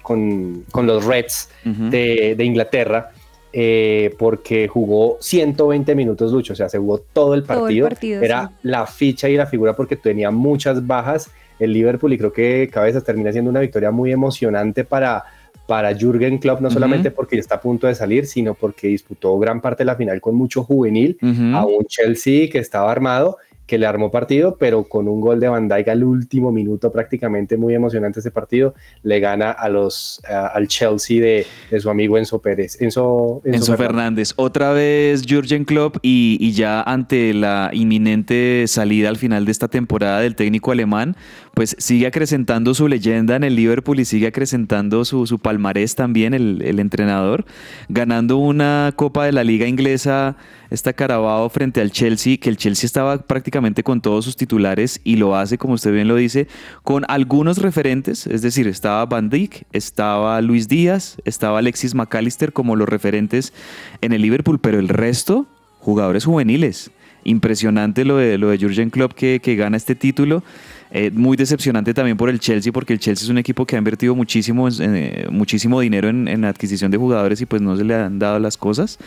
[0.74, 3.11] los Reds de, de Inglaterra.
[3.54, 7.88] Eh, porque jugó 120 minutos Lucho, o sea, se jugó todo el partido.
[8.00, 11.30] Era la ficha y la figura porque tenía muchas bajas.
[11.58, 15.24] El Liverpool y creo que Cabezas termina siendo una victoria muy emocionante para,
[15.66, 19.60] para Jürgen Klopp, no solamente porque está a punto de salir, sino porque disputó gran
[19.60, 21.18] parte de la final con mucho juvenil,
[21.54, 23.36] a un Chelsea que estaba armado
[23.72, 27.56] que le armó partido, pero con un gol de Van Dijk al último minuto, prácticamente
[27.56, 32.18] muy emocionante ese partido, le gana a los, a- al Chelsea de, de su amigo
[32.18, 32.78] Enzo Pérez.
[32.82, 34.34] Enzo, Enzo Fernández.
[34.36, 39.68] Otra vez Jürgen Klopp y, y ya ante la inminente salida al final de esta
[39.68, 41.16] temporada del técnico alemán,
[41.54, 46.32] pues sigue acrecentando su leyenda en el Liverpool y sigue acrecentando su, su palmarés también
[46.32, 47.44] el, el entrenador,
[47.88, 50.36] ganando una Copa de la Liga Inglesa,
[50.70, 55.16] esta Carabao frente al Chelsea, que el Chelsea estaba prácticamente con todos sus titulares y
[55.16, 56.48] lo hace, como usted bien lo dice,
[56.82, 62.76] con algunos referentes, es decir, estaba Van Dijk, estaba Luis Díaz, estaba Alexis McAllister como
[62.76, 63.52] los referentes
[64.00, 65.46] en el Liverpool, pero el resto,
[65.80, 66.90] jugadores juveniles.
[67.24, 70.42] Impresionante lo de, lo de Jurgen Klopp que, que gana este título.
[70.94, 73.78] Eh, muy decepcionante también por el Chelsea, porque el Chelsea es un equipo que ha
[73.78, 77.84] invertido muchísimo, eh, muchísimo dinero en, en la adquisición de jugadores y pues no se
[77.84, 78.98] le han dado las cosas.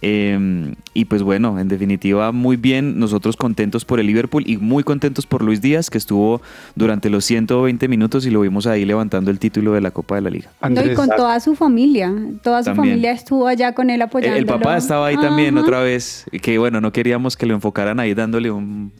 [0.00, 4.82] Eh, y pues bueno, en definitiva, muy bien, nosotros contentos por el Liverpool y muy
[4.84, 6.40] contentos por Luis Díaz, que estuvo
[6.74, 10.22] durante los 120 minutos y lo vimos ahí levantando el título de la Copa de
[10.22, 10.50] la Liga.
[10.68, 12.12] No, y con toda su familia.
[12.42, 12.88] Toda su También.
[12.90, 14.40] familia estuvo allá con él El, apoyándolo.
[14.40, 15.64] el papá estaba ahí también Ajá.
[15.66, 18.92] otra vez, que bueno, no queríamos que lo enfocaran ahí dándole un,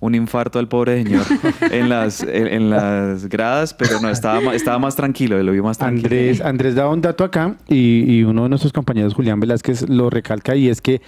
[0.00, 1.24] un infarto al pobre señor
[1.70, 5.60] en las, en, en las gradas, pero no, estaba, ma- estaba más tranquilo, lo vi
[5.62, 6.06] más tranquilo.
[6.06, 10.10] Andrés, Andrés daba un dato acá y, y uno de nuestros compañeros, Julián Velázquez, lo
[10.10, 11.00] recalca y es que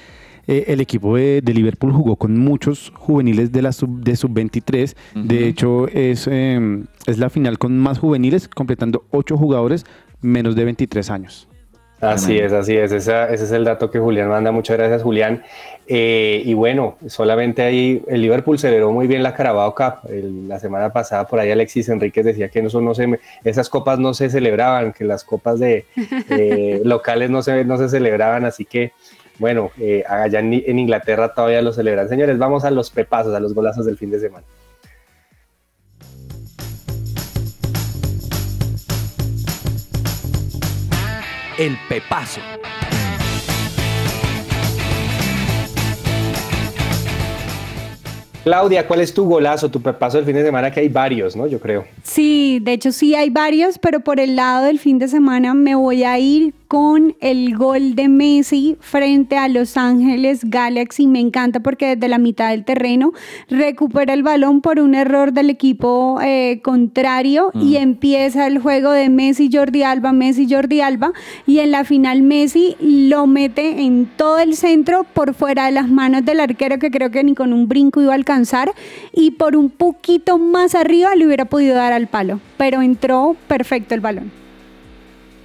[0.49, 4.95] eh, el equipo de, de Liverpool jugó con muchos juveniles de la sub, de sub-23.
[5.15, 9.87] De hecho, es, eh, es la final con más juveniles, completando ocho jugadores
[10.21, 11.49] menos de 23 años.
[12.03, 12.91] Así es, así es.
[12.93, 14.51] Esa- ese es el dato que Julián manda.
[14.53, 15.43] Muchas gracias, Julián.
[15.87, 20.09] Eh, y bueno, solamente ahí el Liverpool celebró muy bien la Carabao Cup.
[20.11, 23.99] El- la semana pasada por ahí Alexis Enríquez decía que eso no se, esas copas
[23.99, 25.85] no se celebraban, que las copas de
[26.31, 28.45] eh, locales no se, no se celebraban.
[28.45, 28.93] Así que
[29.39, 32.09] bueno, eh, allá en, en Inglaterra todavía lo celebran.
[32.09, 34.45] Señores, vamos a los pepazos, a los golazos del fin de semana.
[41.63, 42.41] El Pepazo.
[48.43, 50.73] Claudia, ¿cuál es tu golazo, tu pepazo del fin de semana?
[50.73, 51.47] Que hay varios, ¿no?
[51.47, 51.85] Yo creo.
[52.03, 55.77] Sí, de hecho sí hay varios, pero por el lado del fin de semana me
[55.77, 61.07] voy a ir con el gol de Messi frente a Los Ángeles Galaxy.
[61.07, 63.13] Me encanta porque desde la mitad del terreno
[63.51, 69.11] recupera el balón por un error del equipo eh, contrario y empieza el juego de
[69.11, 71.13] Messi Jordi Alba, Messi Jordi Alba
[71.47, 75.91] y en la final Messi lo mete en todo el centro por fuera de las
[75.91, 78.73] manos del arquero que creo que ni con un brinco iba a alcanzar
[79.13, 83.95] y por un poquito más arriba le hubiera podido dar al palo, pero entró perfecto
[83.95, 84.42] el balón.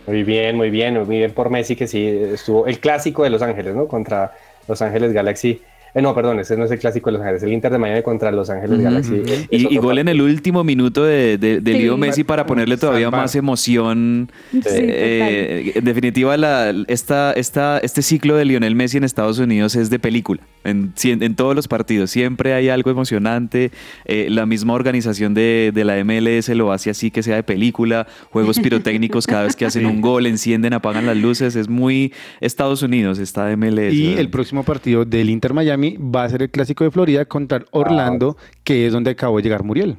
[0.07, 3.41] Muy bien, muy bien, muy bien por Messi que sí estuvo el clásico de Los
[3.41, 3.87] Ángeles, ¿no?
[3.89, 4.33] Contra
[4.67, 5.61] Los Ángeles Galaxy.
[5.97, 8.03] Eh, no, perdón, ese no es el clásico de Los Ángeles, el Inter de Miami
[8.03, 9.15] contra Los Ángeles Galaxy.
[9.25, 11.79] Es- es Y, gol en el último minuto de, de, de Sí.
[11.79, 14.31] Leo Messi para ponerle todavía más emoción.
[14.51, 19.75] Sí, Eh, en definitiva, la, esta, esta, este ciclo de Lionel Messi en Estados Unidos
[19.75, 22.11] es de película, en, en todos los partidos.
[22.11, 23.71] Siempre hay algo emocionante.
[24.05, 28.05] Eh, la misma organización de, de la MLS lo hace así que sea de película.
[28.29, 31.55] Juegos pirotécnicos cada vez que hacen un gol, encienden, apagan las luces.
[31.55, 33.93] Es muy Estados Unidos, esta MLS.
[33.93, 34.19] Y ¿verdad?
[34.21, 38.35] el próximo partido del Inter Miami va a ser el clásico de Florida contra Orlando,
[38.63, 39.95] que es donde acabó de llegar Muriel.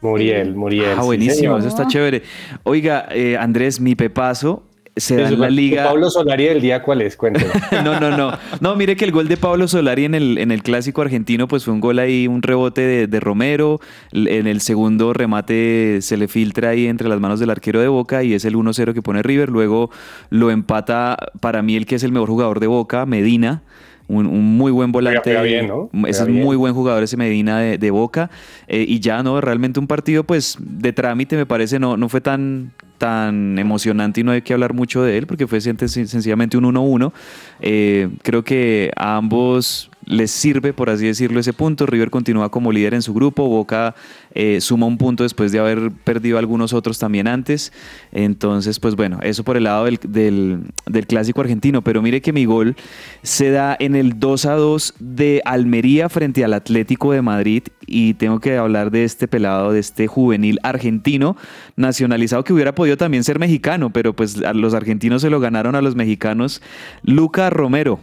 [0.00, 0.96] Muriel, Muriel.
[0.98, 2.22] Ah, buenísimo, eso está chévere.
[2.62, 4.64] Oiga, eh, Andrés, mi pepazo
[4.98, 5.84] se da en la ¿tu liga.
[5.84, 7.16] Pablo Solari del día, ¿cuál es?
[7.16, 7.46] Cuéntame.
[7.84, 8.32] No, no, no.
[8.60, 11.64] No, mire que el gol de Pablo Solari en el, en el clásico argentino, pues
[11.64, 13.80] fue un gol ahí, un rebote de, de Romero.
[14.12, 18.22] En el segundo remate se le filtra ahí entre las manos del arquero de Boca
[18.22, 19.50] y es el 1-0 que pone River.
[19.50, 19.90] Luego
[20.30, 23.62] lo empata para mí el que es el mejor jugador de Boca, Medina.
[24.08, 25.20] Un, un muy buen volante.
[25.22, 25.90] Juega bien, ¿no?
[26.06, 26.42] Es bien.
[26.42, 28.30] muy buen jugador ese Medina de, de Boca.
[28.66, 32.22] Eh, y ya no, realmente un partido pues de trámite me parece no, no fue
[32.22, 36.56] tan, tan emocionante y no hay que hablar mucho de él porque fue sen- sencillamente
[36.56, 37.12] un 1-1.
[37.60, 41.86] Eh, creo que a ambos les sirve, por así decirlo, ese punto.
[41.86, 43.46] River continúa como líder en su grupo.
[43.48, 43.94] Boca
[44.34, 47.72] eh, suma un punto después de haber perdido algunos otros también antes.
[48.12, 51.82] Entonces, pues bueno, eso por el lado del, del- del clásico argentino.
[51.82, 52.74] Pero mire que mi gol
[53.22, 57.62] se da en el 2 a 2 de Almería frente al Atlético de Madrid.
[57.86, 61.36] Y tengo que hablar de este pelado, de este juvenil argentino
[61.76, 65.74] nacionalizado que hubiera podido también ser mexicano, pero pues a los argentinos se lo ganaron
[65.74, 66.62] a los mexicanos.
[67.02, 68.00] Luca Romero.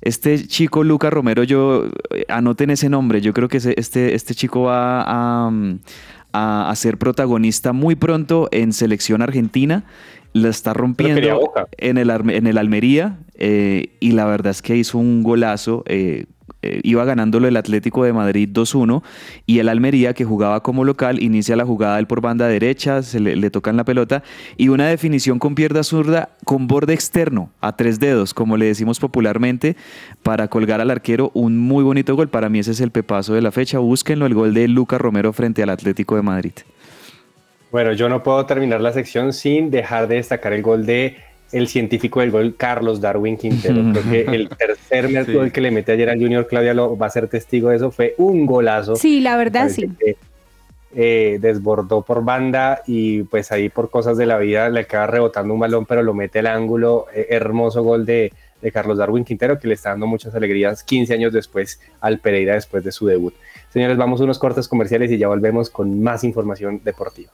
[0.00, 4.62] Este chico Luca Romero, yo eh, anoten ese nombre, yo creo que este, este chico
[4.62, 5.02] va
[5.46, 5.78] a, mm,
[6.32, 9.84] a, a ser protagonista muy pronto en selección argentina.
[10.32, 14.98] La está rompiendo en el, en el Almería eh, y la verdad es que hizo
[14.98, 15.84] un golazo.
[15.86, 16.26] eh,
[16.82, 19.02] iba ganándolo el Atlético de Madrid 2-1
[19.46, 23.20] y el Almería que jugaba como local inicia la jugada él por banda derecha, se
[23.20, 24.22] le, le tocan la pelota
[24.56, 29.00] y una definición con pierna zurda con borde externo a tres dedos, como le decimos
[29.00, 29.76] popularmente,
[30.22, 32.28] para colgar al arquero un muy bonito gol.
[32.28, 33.78] Para mí ese es el pepazo de la fecha.
[33.78, 36.52] Búsquenlo, el gol de Lucas Romero frente al Atlético de Madrid.
[37.70, 41.16] Bueno, yo no puedo terminar la sección sin dejar de destacar el gol de
[41.54, 43.92] el científico del gol, Carlos Darwin Quintero.
[43.92, 45.32] Creo que el tercer Sí.
[45.32, 47.90] gol que le mete ayer al Junior, Claudia lo va a ser testigo de eso,
[47.90, 48.96] fue un golazo.
[48.96, 49.88] Sí, la verdad sí.
[49.98, 50.16] que,
[50.96, 55.54] eh, desbordó por banda y pues ahí por cosas de la vida le acaba rebotando
[55.54, 57.06] un balón, pero lo mete al ángulo.
[57.14, 58.32] Eh, hermoso gol de,
[58.62, 62.54] de Carlos Darwin Quintero que le está dando muchas alegrías 15 años después al Pereira
[62.54, 63.34] después de su debut.
[63.70, 67.32] Señores, vamos a unos cortes comerciales y ya volvemos con más información deportiva.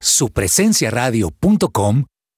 [0.00, 2.04] Supresenciaradio.com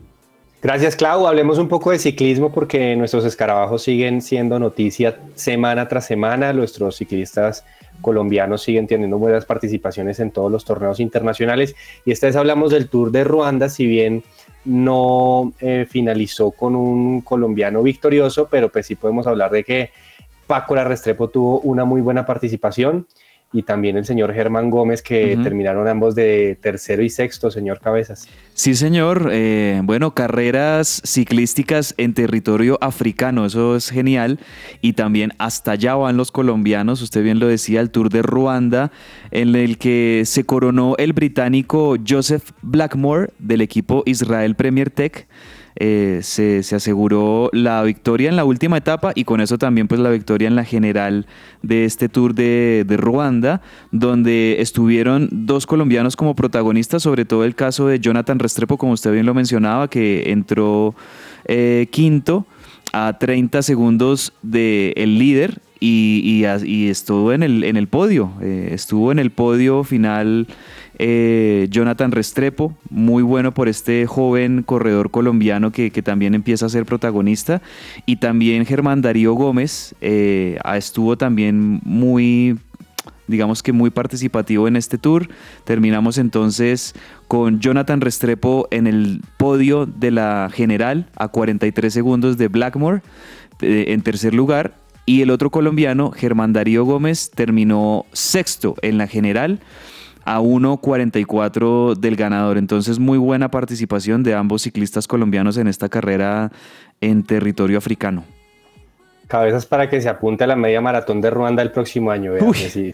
[0.59, 1.27] Gracias, Clau.
[1.27, 6.53] Hablemos un poco de ciclismo porque nuestros escarabajos siguen siendo noticia semana tras semana.
[6.53, 7.63] Nuestros ciclistas
[8.01, 11.75] colombianos siguen teniendo buenas participaciones en todos los torneos internacionales.
[12.05, 14.23] Y esta vez hablamos del Tour de Ruanda, si bien
[14.65, 19.91] no eh, finalizó con un colombiano victorioso, pero pues sí podemos hablar de que
[20.45, 23.07] Paco La Restrepo tuvo una muy buena participación
[23.53, 28.27] y también el señor Germán Gómez, que terminaron ambos de tercero y sexto, señor Cabezas.
[28.53, 29.29] Sí, señor.
[29.31, 34.39] Eh, bueno, carreras ciclísticas en territorio africano, eso es genial.
[34.81, 38.91] Y también hasta allá van los colombianos, usted bien lo decía, el Tour de Ruanda,
[39.31, 45.27] en el que se coronó el británico Joseph Blackmore del equipo Israel Premier Tech.
[45.79, 50.01] Eh, se, se aseguró la victoria en la última etapa y con eso también pues
[50.01, 51.27] la victoria en la general
[51.61, 53.61] de este tour de, Ruanda,
[53.91, 59.11] donde estuvieron dos colombianos como protagonistas, sobre todo el caso de Jonathan Restrepo, como usted
[59.11, 60.95] bien lo mencionaba, que entró
[61.45, 62.47] eh, quinto
[62.91, 66.43] a 30 segundos del líder y
[66.89, 70.47] estuvo en el, en el podio, eh, estuvo en el podio final
[70.99, 76.85] eh, Jonathan Restrepo, muy bueno por este joven corredor colombiano que, también empieza a ser
[76.85, 77.61] protagonista,
[78.05, 82.57] y también Germán Darío Gómez eh, estuvo también muy
[83.27, 85.27] digamos que muy participativo en este tour.
[85.65, 86.95] Terminamos entonces
[87.27, 93.01] con Jonathan Restrepo en el podio de la general a 43 segundos de Blackmore
[93.61, 94.75] eh, en tercer lugar.
[95.05, 99.59] Y el otro colombiano, Germán Darío Gómez, terminó sexto en la general
[100.27, 102.57] a 1.44 del ganador.
[102.57, 106.51] Entonces muy buena participación de ambos ciclistas colombianos en esta carrera
[106.99, 108.25] en territorio africano.
[109.27, 112.31] Cabezas para que se apunte a la media maratón de Ruanda el próximo año.
[112.33, 112.69] vea, Si,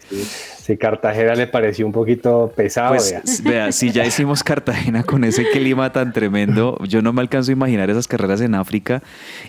[0.64, 3.70] si Cartagena le pareció un poquito pesado, Pues vea.
[3.70, 7.90] si ya hicimos Cartagena con ese clima tan tremendo, yo no me alcanzo a imaginar
[7.90, 9.02] esas carreras en África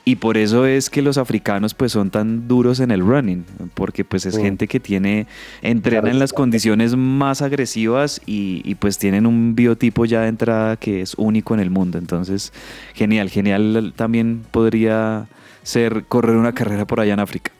[0.03, 4.03] y por eso es que los africanos pues son tan duros en el running, porque
[4.03, 4.41] pues es Mm.
[4.41, 5.25] gente que tiene,
[5.61, 10.27] entrena Claro, en las condiciones más agresivas y, y, pues tienen un biotipo ya de
[10.27, 12.51] entrada que es único en el mundo, entonces
[12.93, 15.27] genial, genial también podría
[15.65, 17.51] ser correr una carrera por allá en África.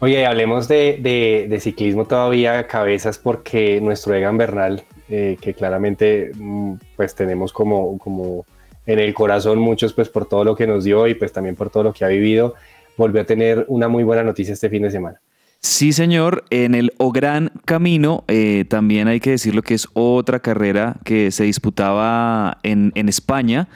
[0.00, 6.30] Oye, hablemos de, de- de ciclismo todavía, cabezas, porque nuestro Egan Bernal, eh, que claramente
[6.36, 8.46] mm, pues tenemos como, como
[8.86, 11.70] en el corazón muchos pues por todo lo que nos dio y pues también por
[11.70, 12.54] todo lo que ha vivido,
[12.96, 15.20] volvió a tener una muy buena noticia este fin de semana.
[15.60, 16.44] Sí, señor.
[16.50, 21.32] En el O Gran Camino, eh, también hay que decirlo que es otra carrera que
[21.32, 23.66] se disputaba en, en España.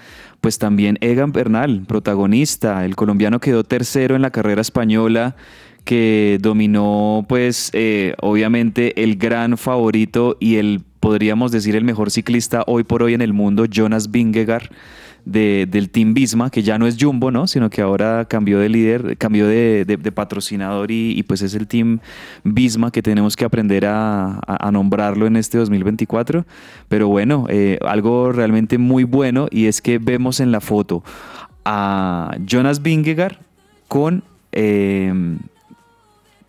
[0.43, 2.84] Pues también Egan Bernal, protagonista.
[2.84, 5.36] El colombiano quedó tercero en la carrera española
[5.84, 12.64] que dominó, pues, eh, obviamente el gran favorito y el, podríamos decir, el mejor ciclista
[12.66, 14.68] hoy por hoy en el mundo, Jonas Vingegaard
[15.24, 17.46] de- del Team Visma, que ya no es Jumbo, ¿no?
[17.46, 22.00] Sino que ahora cambió de líder, cambió de, patrocinador y, pues es el Team
[22.44, 26.44] Visma que tenemos que aprender a nombrarlo en este 2024.
[26.88, 31.02] Pero bueno, eh, algo realmente muy bueno y es que vemos en la foto
[31.64, 33.36] a Jonas Vingegaard
[33.88, 34.24] con...
[34.52, 35.12] eh,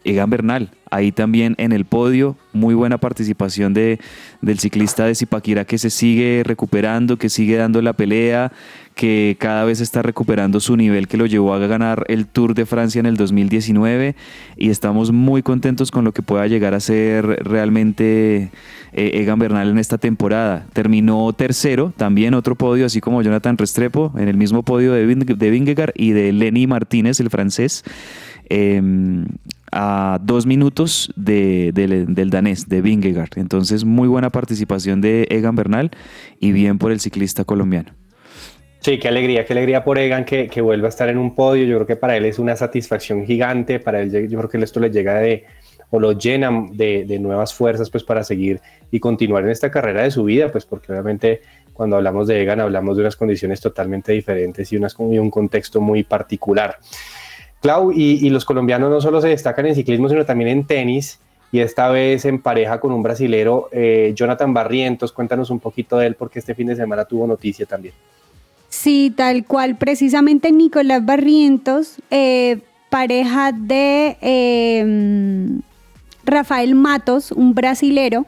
[0.05, 2.37] Egan Bernal ahí también en el podio.
[2.53, 3.99] Muy buena participación de,
[4.41, 8.51] del ciclista de Zipaquirá que se sigue recuperando, que sigue dando la pelea,
[8.93, 12.65] que cada vez está recuperando su nivel que lo llevó a ganar el Tour de
[12.65, 14.15] Francia en el 2019
[14.55, 18.51] y estamos muy contentos con lo que pueda llegar a ser realmente
[18.93, 20.67] eh, Egan Bernal en esta temporada.
[20.73, 25.49] Terminó tercero, también otro podio, así como Jonathan Restrepo, en el mismo podio de, de
[25.49, 27.83] Vingegaard y de Lenny Martínez, el francés.
[28.49, 29.25] Em,
[29.73, 33.37] a dos minutos de, del danés, de Vingegaard.
[33.37, 35.91] Entonces, muy buena participación de Egan Bernal
[36.39, 37.91] y bien por el ciclista colombiano.
[38.79, 41.65] Sí, qué alegría, qué alegría por Egan que, que vuelva a estar en un podio.
[41.65, 43.79] Yo creo que para él es una satisfacción gigante.
[43.79, 45.45] Para él, yo creo que esto le llega de,
[45.89, 48.59] o lo llena de, de, nuevas fuerzas pues para seguir
[48.91, 52.59] y continuar en esta carrera de su vida, pues porque obviamente cuando hablamos de Egan
[52.59, 56.77] hablamos de unas condiciones totalmente diferentes y, unas, y un contexto muy particular.
[57.63, 61.17] Clau, y, los colombianos no solo se destacan en ciclismo, sino también en tenis,
[61.49, 65.13] y esta vez en pareja con un brasilero, eh, Jonathan Barrientos.
[65.13, 67.93] Cuéntanos un poquito de él, porque este fin de semana tuvo noticia también.
[68.67, 72.59] Sí, tal cual, precisamente Nicolás Barrientos, eh,
[72.89, 75.61] pareja de eh,
[76.25, 78.25] Rafael Matos, un brasilero,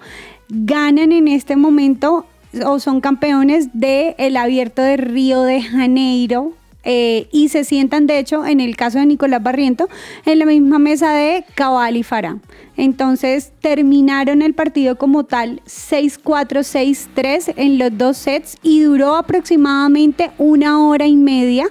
[0.47, 2.25] ganan en este momento
[2.65, 6.53] o son campeones del el abierto de Río de Janeiro
[6.86, 9.89] eh, y se sientan, de hecho, en el caso de Nicolás Barriento,
[10.25, 12.38] en la misma mesa de Cabal y Farah.
[12.77, 20.31] Entonces terminaron el partido como tal 6-4, 6-3 en los dos sets y duró aproximadamente
[20.38, 21.67] una hora y media.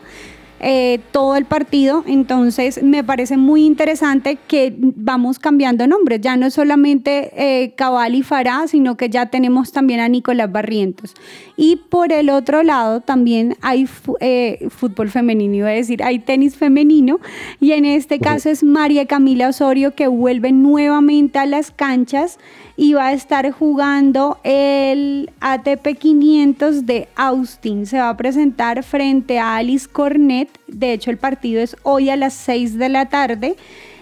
[0.66, 2.04] Eh, todo el partido.
[2.06, 6.22] Entonces me parece muy interesante que vamos cambiando nombres.
[6.22, 10.50] Ya no es solamente eh, Cabal y Farah, sino que ya tenemos también a Nicolás
[10.50, 11.12] Barrientos.
[11.58, 13.86] Y por el otro lado también hay
[14.20, 17.20] eh, fútbol femenino, iba a decir, hay tenis femenino.
[17.60, 22.38] Y en este caso es María Camila Osorio que vuelve nuevamente a las canchas
[22.76, 27.86] y va a estar jugando el ATP 500 de Austin.
[27.86, 30.53] Se va a presentar frente a Alice Cornet.
[30.66, 33.56] De hecho, el partido es hoy a las 6 de la tarde.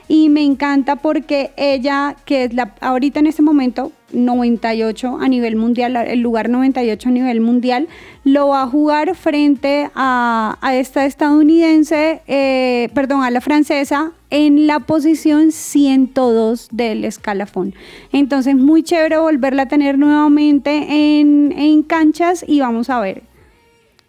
[0.09, 5.57] Y me encanta porque ella, que es la, ahorita en este momento 98 a nivel
[5.57, 7.89] mundial, el lugar 98 a nivel mundial,
[8.25, 14.81] lo va a jugar frente a, esta estadounidense, eh, perdón, a la francesa, en la
[14.81, 17.75] posición 102 del escalafón.
[18.13, 23.23] Entonces, muy chévere volverla a tener nuevamente en, en canchas y vamos a ver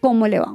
[0.00, 0.54] cómo le va.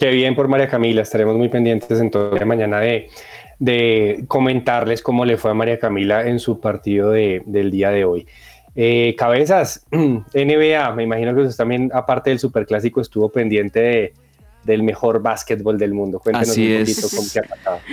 [0.00, 3.10] Qué bien por María Camila, estaremos muy pendientes entonces mañana de,
[3.58, 8.06] de comentarles cómo le fue a María Camila en su partido de, del día de
[8.06, 8.26] hoy.
[8.74, 14.14] Eh, cabezas, NBA, me imagino que usted también, aparte del Superclásico, estuvo pendiente de,
[14.64, 16.18] del mejor básquetbol del mundo.
[16.18, 17.14] Cuéntenos Así un poquito es.
[17.14, 17.44] cómo se ha.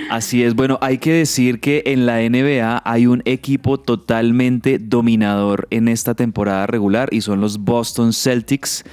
[0.09, 5.67] Así es, bueno, hay que decir que en la NBA hay un equipo totalmente dominador
[5.71, 8.85] en esta temporada regular y son los Boston Celtics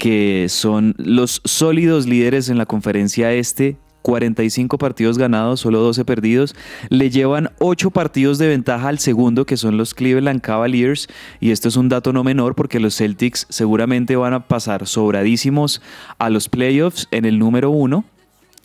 [0.00, 6.56] que son los sólidos líderes en la conferencia este 45 partidos ganados, solo 12 perdidos.
[6.88, 11.06] Le llevan 8 partidos de ventaja al segundo, que son los Cleveland Cavaliers.
[11.38, 15.82] Y esto es un dato no menor porque los Celtics seguramente van a pasar sobradísimos
[16.16, 18.02] a los playoffs en el número 1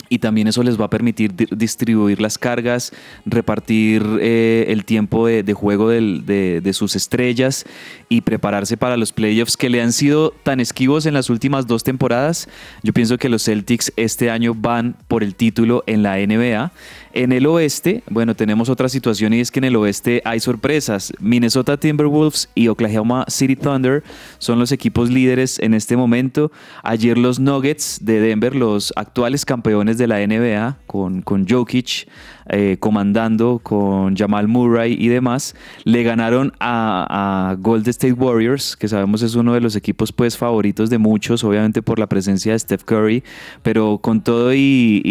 [0.09, 2.91] y también eso les va a permitir distribuir las cargas,
[3.25, 7.65] repartir eh, el tiempo de, juego de, de, sus estrellas
[8.09, 11.83] y prepararse para los playoffs que le han sido tan esquivos en las últimas dos
[11.83, 12.47] temporadas.
[12.83, 16.71] Yo pienso que los Celtics este año van por el título en la NBA.
[17.15, 21.13] En el oeste, bueno, tenemos otra situación y es que en el oeste hay sorpresas.
[21.21, 24.03] Minnesota Timberwolves y Oklahoma City Thunder
[24.37, 26.51] son los equipos líderes en este momento.
[26.83, 32.05] Ayer los Nuggets de Denver, los actuales campeones de la NBA, con, con Jokic
[32.49, 38.87] eh, comandando, con Jamal Murray y demás, le ganaron a, a Golden State Warriors, que
[38.87, 42.59] sabemos es uno de los equipos pues favoritos de muchos, obviamente por la presencia de
[42.59, 43.23] Steph Curry,
[43.63, 45.01] pero con todo y,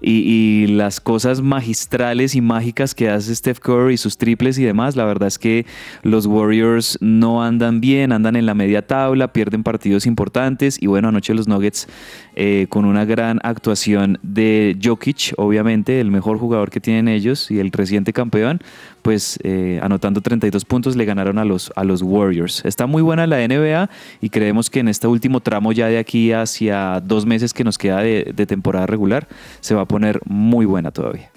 [0.00, 5.04] y, las cosas magistrales y mágicas que hace Steph Curry sus triples y demás, la
[5.04, 5.66] verdad es que
[6.02, 11.08] los Warriors no andan bien, andan en la media tabla, pierden partidos importantes y bueno,
[11.08, 11.88] anoche los Nuggets
[12.34, 17.58] eh, con una gran actuación de Jokic, obviamente el mejor jugador que tienen ellos y
[17.58, 18.60] el reciente campeón,
[19.02, 22.64] pues eh, anotando 32 puntos le ganaron a los, a los Warriors.
[22.64, 26.32] Está muy buena la NBA y creemos que en este último tramo ya de aquí
[26.32, 29.28] hacia dos meses que nos queda de, de temporada regular
[29.60, 31.30] se va a poner muy buena todavía.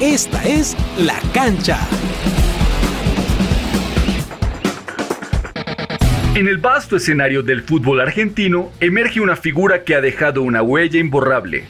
[0.00, 1.78] Esta es La Cancha.
[6.34, 10.98] En el vasto escenario del fútbol argentino emerge una figura que ha dejado una huella
[10.98, 11.64] imborrable.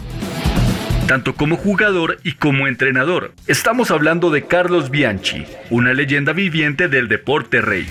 [1.08, 3.32] tanto como jugador y como entrenador.
[3.48, 7.86] Estamos hablando de Carlos Bianchi, una leyenda viviente del deporte rey.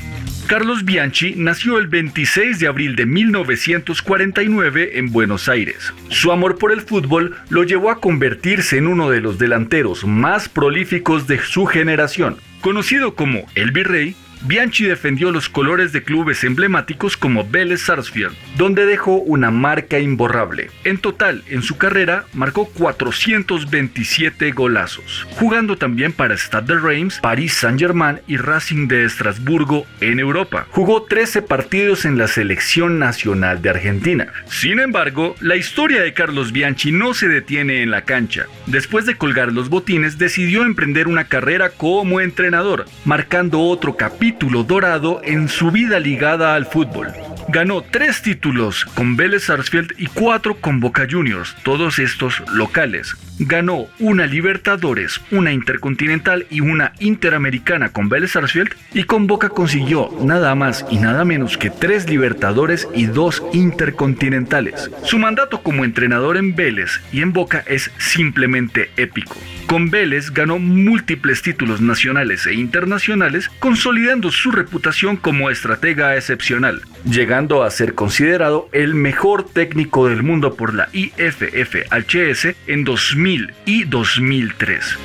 [0.47, 5.93] Carlos Bianchi nació el 26 de abril de 1949 en Buenos Aires.
[6.07, 10.49] Su amor por el fútbol lo llevó a convertirse en uno de los delanteros más
[10.49, 12.38] prolíficos de su generación.
[12.61, 18.88] Conocido como el Virrey, Bianchi defendió los colores de clubes emblemáticos como Vélez Sarsfield, donde
[18.88, 20.72] dejó una marca imborrable.
[20.84, 27.54] En total, en su carrera, marcó 427 golazos, jugando también para Stade de Reims, Paris
[27.54, 30.66] Saint-Germain y Racing de Estrasburgo en Europa.
[30.72, 34.28] Jugó 13 partidos en la selección nacional de Argentina.
[34.48, 38.48] Sin embargo, la historia de Carlos Bianchi no se detiene en la cancha.
[38.66, 44.64] Después de colgar los botines, decidió emprender una carrera como entrenador, marcando otro capítulo título
[44.64, 47.10] dorado en su vida ligada al fútbol.
[47.50, 53.18] Ganó tres títulos con Vélez Sarsfield y cuatro con Boca Juniors, todos estos locales.
[53.40, 60.10] Ganó una Libertadores, una Intercontinental y una Interamericana con Vélez Sarsfield y con Boca consiguió
[60.22, 64.90] nada más y nada menos que tres Libertadores y dos Intercontinentales.
[65.04, 69.36] Su mandato como entrenador en Vélez y en Boca es simplemente épico.
[69.72, 77.63] Con Vélez ganó múltiples títulos nacionales e internacionales, consolidando su reputación como estratega excepcional, llegando
[77.63, 84.97] a ser considerado el mejor técnico del mundo por la IFFHS en 2000 y 2003.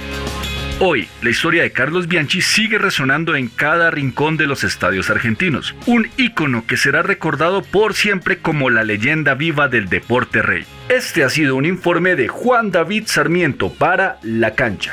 [0.78, 5.74] Hoy, la historia de Carlos Bianchi sigue resonando en cada rincón de los estadios argentinos,
[5.86, 10.66] un ícono que será recordado por siempre como la leyenda viva del deporte rey.
[10.90, 14.92] Este ha sido un informe de Juan David Sarmiento para La Cancha.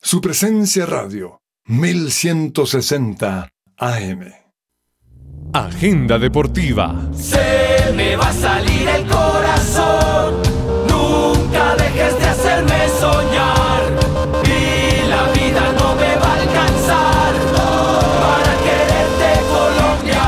[0.00, 4.32] Su presencia radio, 1160 AM.
[5.52, 7.00] Agenda deportiva.
[7.14, 9.41] Se me va a salir el corazón.
[10.88, 13.82] Nunca dejes de hacerme soñar.
[14.44, 17.34] Y la vida no me va a alcanzar
[18.20, 20.22] para quererte, Colombia.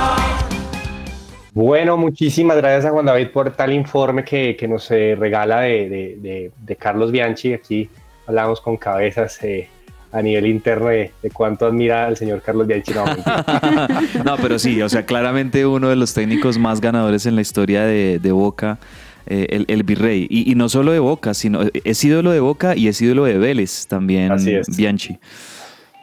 [1.53, 5.89] Bueno, muchísimas gracias a Juan David por tal informe que, que nos eh, regala de,
[5.89, 7.53] de- de- de Carlos Bianchi.
[7.55, 7.89] Aquí
[8.27, 9.69] hablamos con cabezas eh,
[10.13, 12.93] a nivel interno de, de cuánto admira al señor Carlos Bianchi.
[12.95, 13.05] No.
[14.25, 17.85] No, pero sí, o sea, claramente uno de los técnicos más ganadores en la historia
[17.85, 18.79] de, de Boca,
[19.27, 20.27] eh, el, el Virrey.
[20.31, 23.39] Y, y no solo de Boca, sino es ídolo de Boca y es ídolo de
[23.39, 24.77] Vélez también, Así es.
[24.77, 25.19] Bianchi.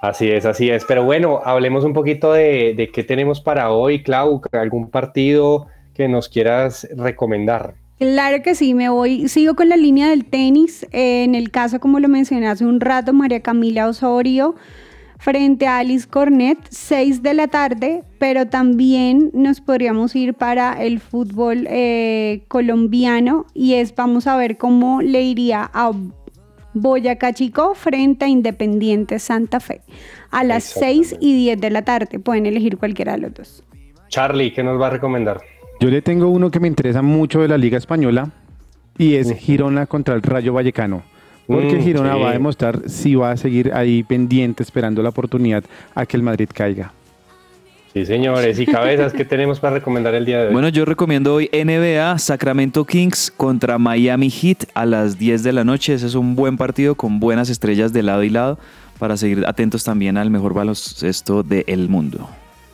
[0.02, 0.84] Así es, así es.
[0.86, 4.42] Pero bueno, hablemos un poquito de, de qué tenemos para hoy, Clau.
[4.52, 7.76] ¿Algún partido que nos quieras recomendar?
[8.00, 10.88] Claro que sí, me voy, sigo con la línea del tenis.
[10.92, 14.56] Eh, en el caso, como lo mencioné hace un rato, María Camila Osorio
[15.22, 21.00] frente a Alice Cornet, 6 de la tarde, pero también nos podríamos ir para el
[21.00, 25.92] fútbol eh, colombiano y es, vamos a ver cómo le iría a
[26.74, 29.82] Boyacá Chico frente a Independiente Santa Fe
[30.32, 32.18] a las 6 y 10 de la tarde.
[32.18, 33.64] Pueden elegir cualquiera de los dos.
[34.08, 35.40] Charlie, ¿qué nos va a recomendar?
[35.80, 38.32] Yo le tengo uno que me interesa mucho de la Liga Española
[38.98, 41.04] y es Girona contra el Rayo Vallecano.
[41.48, 42.20] Porque Mm, Girona sí.
[42.22, 45.64] va a demostrar si va a seguir ahí pendiente esperando la oportunidad
[45.96, 46.94] a que el Madrid caiga.
[47.94, 48.58] Sí, señores.
[48.58, 50.54] Y cabezas, ¿qué tenemos para recomendar el día de hoy?
[50.54, 55.66] Bueno, yo recomiendo hoy NBA Sacramento Kings contra Miami Heat a las 10 de la
[55.66, 55.96] noche.
[55.96, 58.58] Ese es un buen partido con buenas estrellas de lado y lado
[58.98, 62.30] para seguir atentos también al mejor baloncesto del mundo.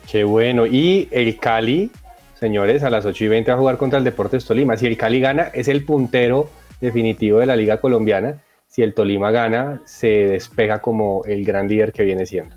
[0.08, 0.66] Qué bueno.
[0.66, 1.90] Y el Cali,
[2.38, 4.76] señores, a las 8 y 20 va a jugar contra el Deportes Tolima.
[4.76, 6.48] Si el Cali gana, es el puntero
[6.80, 8.36] definitivo de la Liga Colombiana.
[8.78, 12.54] Si el Tolima gana, se despega como el gran líder que viene siendo.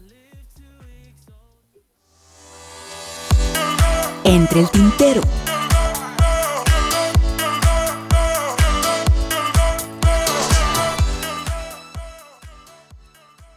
[4.23, 5.21] Entre el tintero.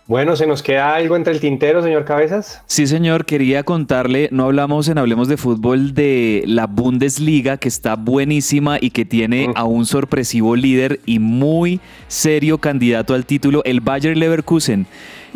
[0.06, 2.62] Bueno, ¿se nos queda algo entre el tintero, señor Cabezas?
[2.66, 7.96] Sí, señor, quería contarle, no hablamos en Hablemos de Fútbol de la Bundesliga, que está
[7.96, 13.80] buenísima y que tiene a un sorpresivo líder y muy serio candidato al título, el
[13.80, 14.86] Bayer Leverkusen,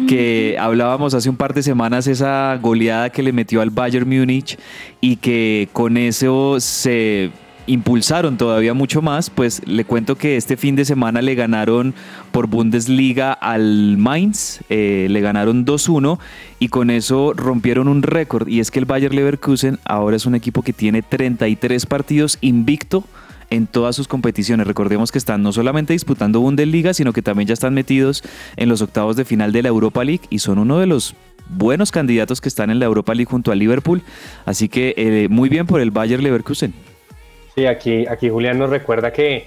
[0.06, 4.58] que hablábamos hace un par de semanas esa goleada que le metió al Bayern Múnich
[5.00, 7.30] y que con eso se
[7.68, 11.94] impulsaron todavía mucho más, pues le cuento que este fin de semana le ganaron
[12.32, 16.18] por Bundesliga al Mainz, eh, le ganaron 2-1
[16.58, 20.34] y con eso rompieron un récord y es que el Bayer Leverkusen ahora es un
[20.34, 23.04] equipo que tiene 33 partidos invicto
[23.50, 24.66] en todas sus competiciones.
[24.66, 28.22] Recordemos que están no solamente disputando Bundesliga, sino que también ya están metidos
[28.56, 31.14] en los octavos de final de la Europa League y son uno de los
[31.48, 34.02] buenos candidatos que están en la Europa League junto a Liverpool.
[34.44, 36.74] Así que eh, muy bien por el Bayer Leverkusen.
[37.58, 39.44] Sí, aquí, aquí Julián nos recuerda que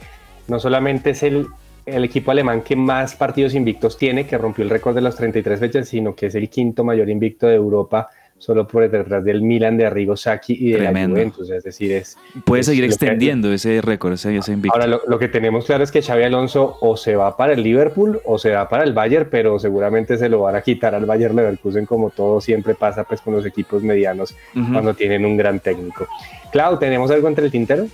[0.50, 1.48] no solamente es el,
[1.86, 5.58] el equipo alemán que más partidos invictos tiene, que rompió el récord de las 33
[5.58, 8.10] fechas, sino que es el quinto mayor invicto de Europa,
[8.42, 11.16] solo por detrás del Milan de Arrigo Sacchi y de Tremendo.
[11.16, 11.50] la Juventus.
[11.52, 12.18] Es decir, es.
[12.44, 14.76] Puede es seguir que- extendiendo ese récord, ese, ese invicto.
[14.76, 17.62] Ahora, lo, lo que tenemos claro es que Xavi Alonso o se va para el
[17.62, 21.06] Liverpool o se va para el Bayern, pero seguramente se lo van a quitar al
[21.06, 25.60] Bayern Leverkusen, como todo siempre pasa pues con los equipos medianos cuando tienen un gran
[25.60, 26.08] técnico.
[26.52, 27.86] Clau, ¿tenemos algo entre el tintero?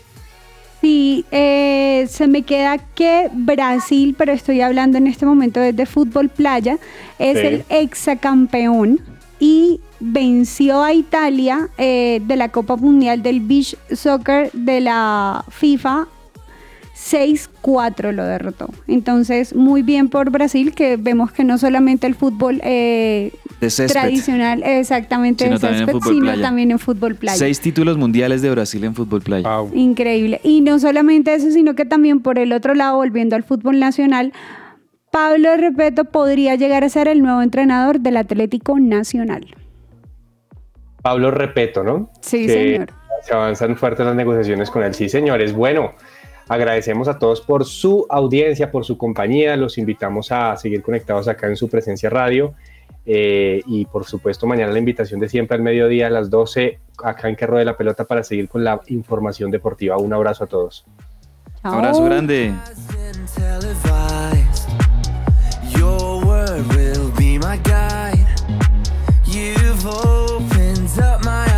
[0.80, 6.30] Sí, eh, se me queda que Brasil, pero estoy hablando en este momento desde fútbol
[6.30, 6.78] playa,
[7.20, 7.46] es Sí.
[7.48, 9.00] el exacampeón
[9.40, 16.08] y venció a Italia eh, de la Copa Mundial del Beach Soccer de la FIFA.
[16.98, 18.70] 6-4 lo derrotó.
[18.88, 23.92] Entonces, muy bien por Brasil, que vemos que no solamente el fútbol eh, césped.
[23.94, 26.42] tradicional, exactamente Sino de también en césped, fútbol sino playa.
[26.42, 27.38] también en fútbol playa.
[27.38, 29.48] Seis títulos mundiales de Brasil en fútbol playa.
[29.76, 30.42] Increíble.
[30.44, 34.34] Y no solamente eso, sino que también por el otro lado, volviendo al fútbol nacional,
[35.12, 39.46] Pablo Repeto podría llegar a ser el nuevo entrenador del Atlético Nacional.
[41.02, 42.12] Pablo Repeto, ¿no?
[42.22, 42.90] Sí, Que señor.
[43.24, 44.94] Se avanzan fuertes las negociaciones con él.
[44.94, 45.54] Sí, señores.
[45.54, 45.94] Bueno,
[46.48, 49.56] agradecemos a todos por su audiencia, por su compañía.
[49.56, 52.54] Los invitamos a seguir conectados acá en su presencia radio.
[53.10, 57.30] Eh, y por supuesto, mañana la invitación de siempre al mediodía a las 12 acá
[57.30, 59.98] en Que Ruede la Pelota para seguir con la información deportiva.
[59.98, 60.86] Un abrazo a todos.
[61.64, 62.54] Abrazo grande.
[65.74, 68.26] Your word will be my guide.
[71.00, 71.57] up my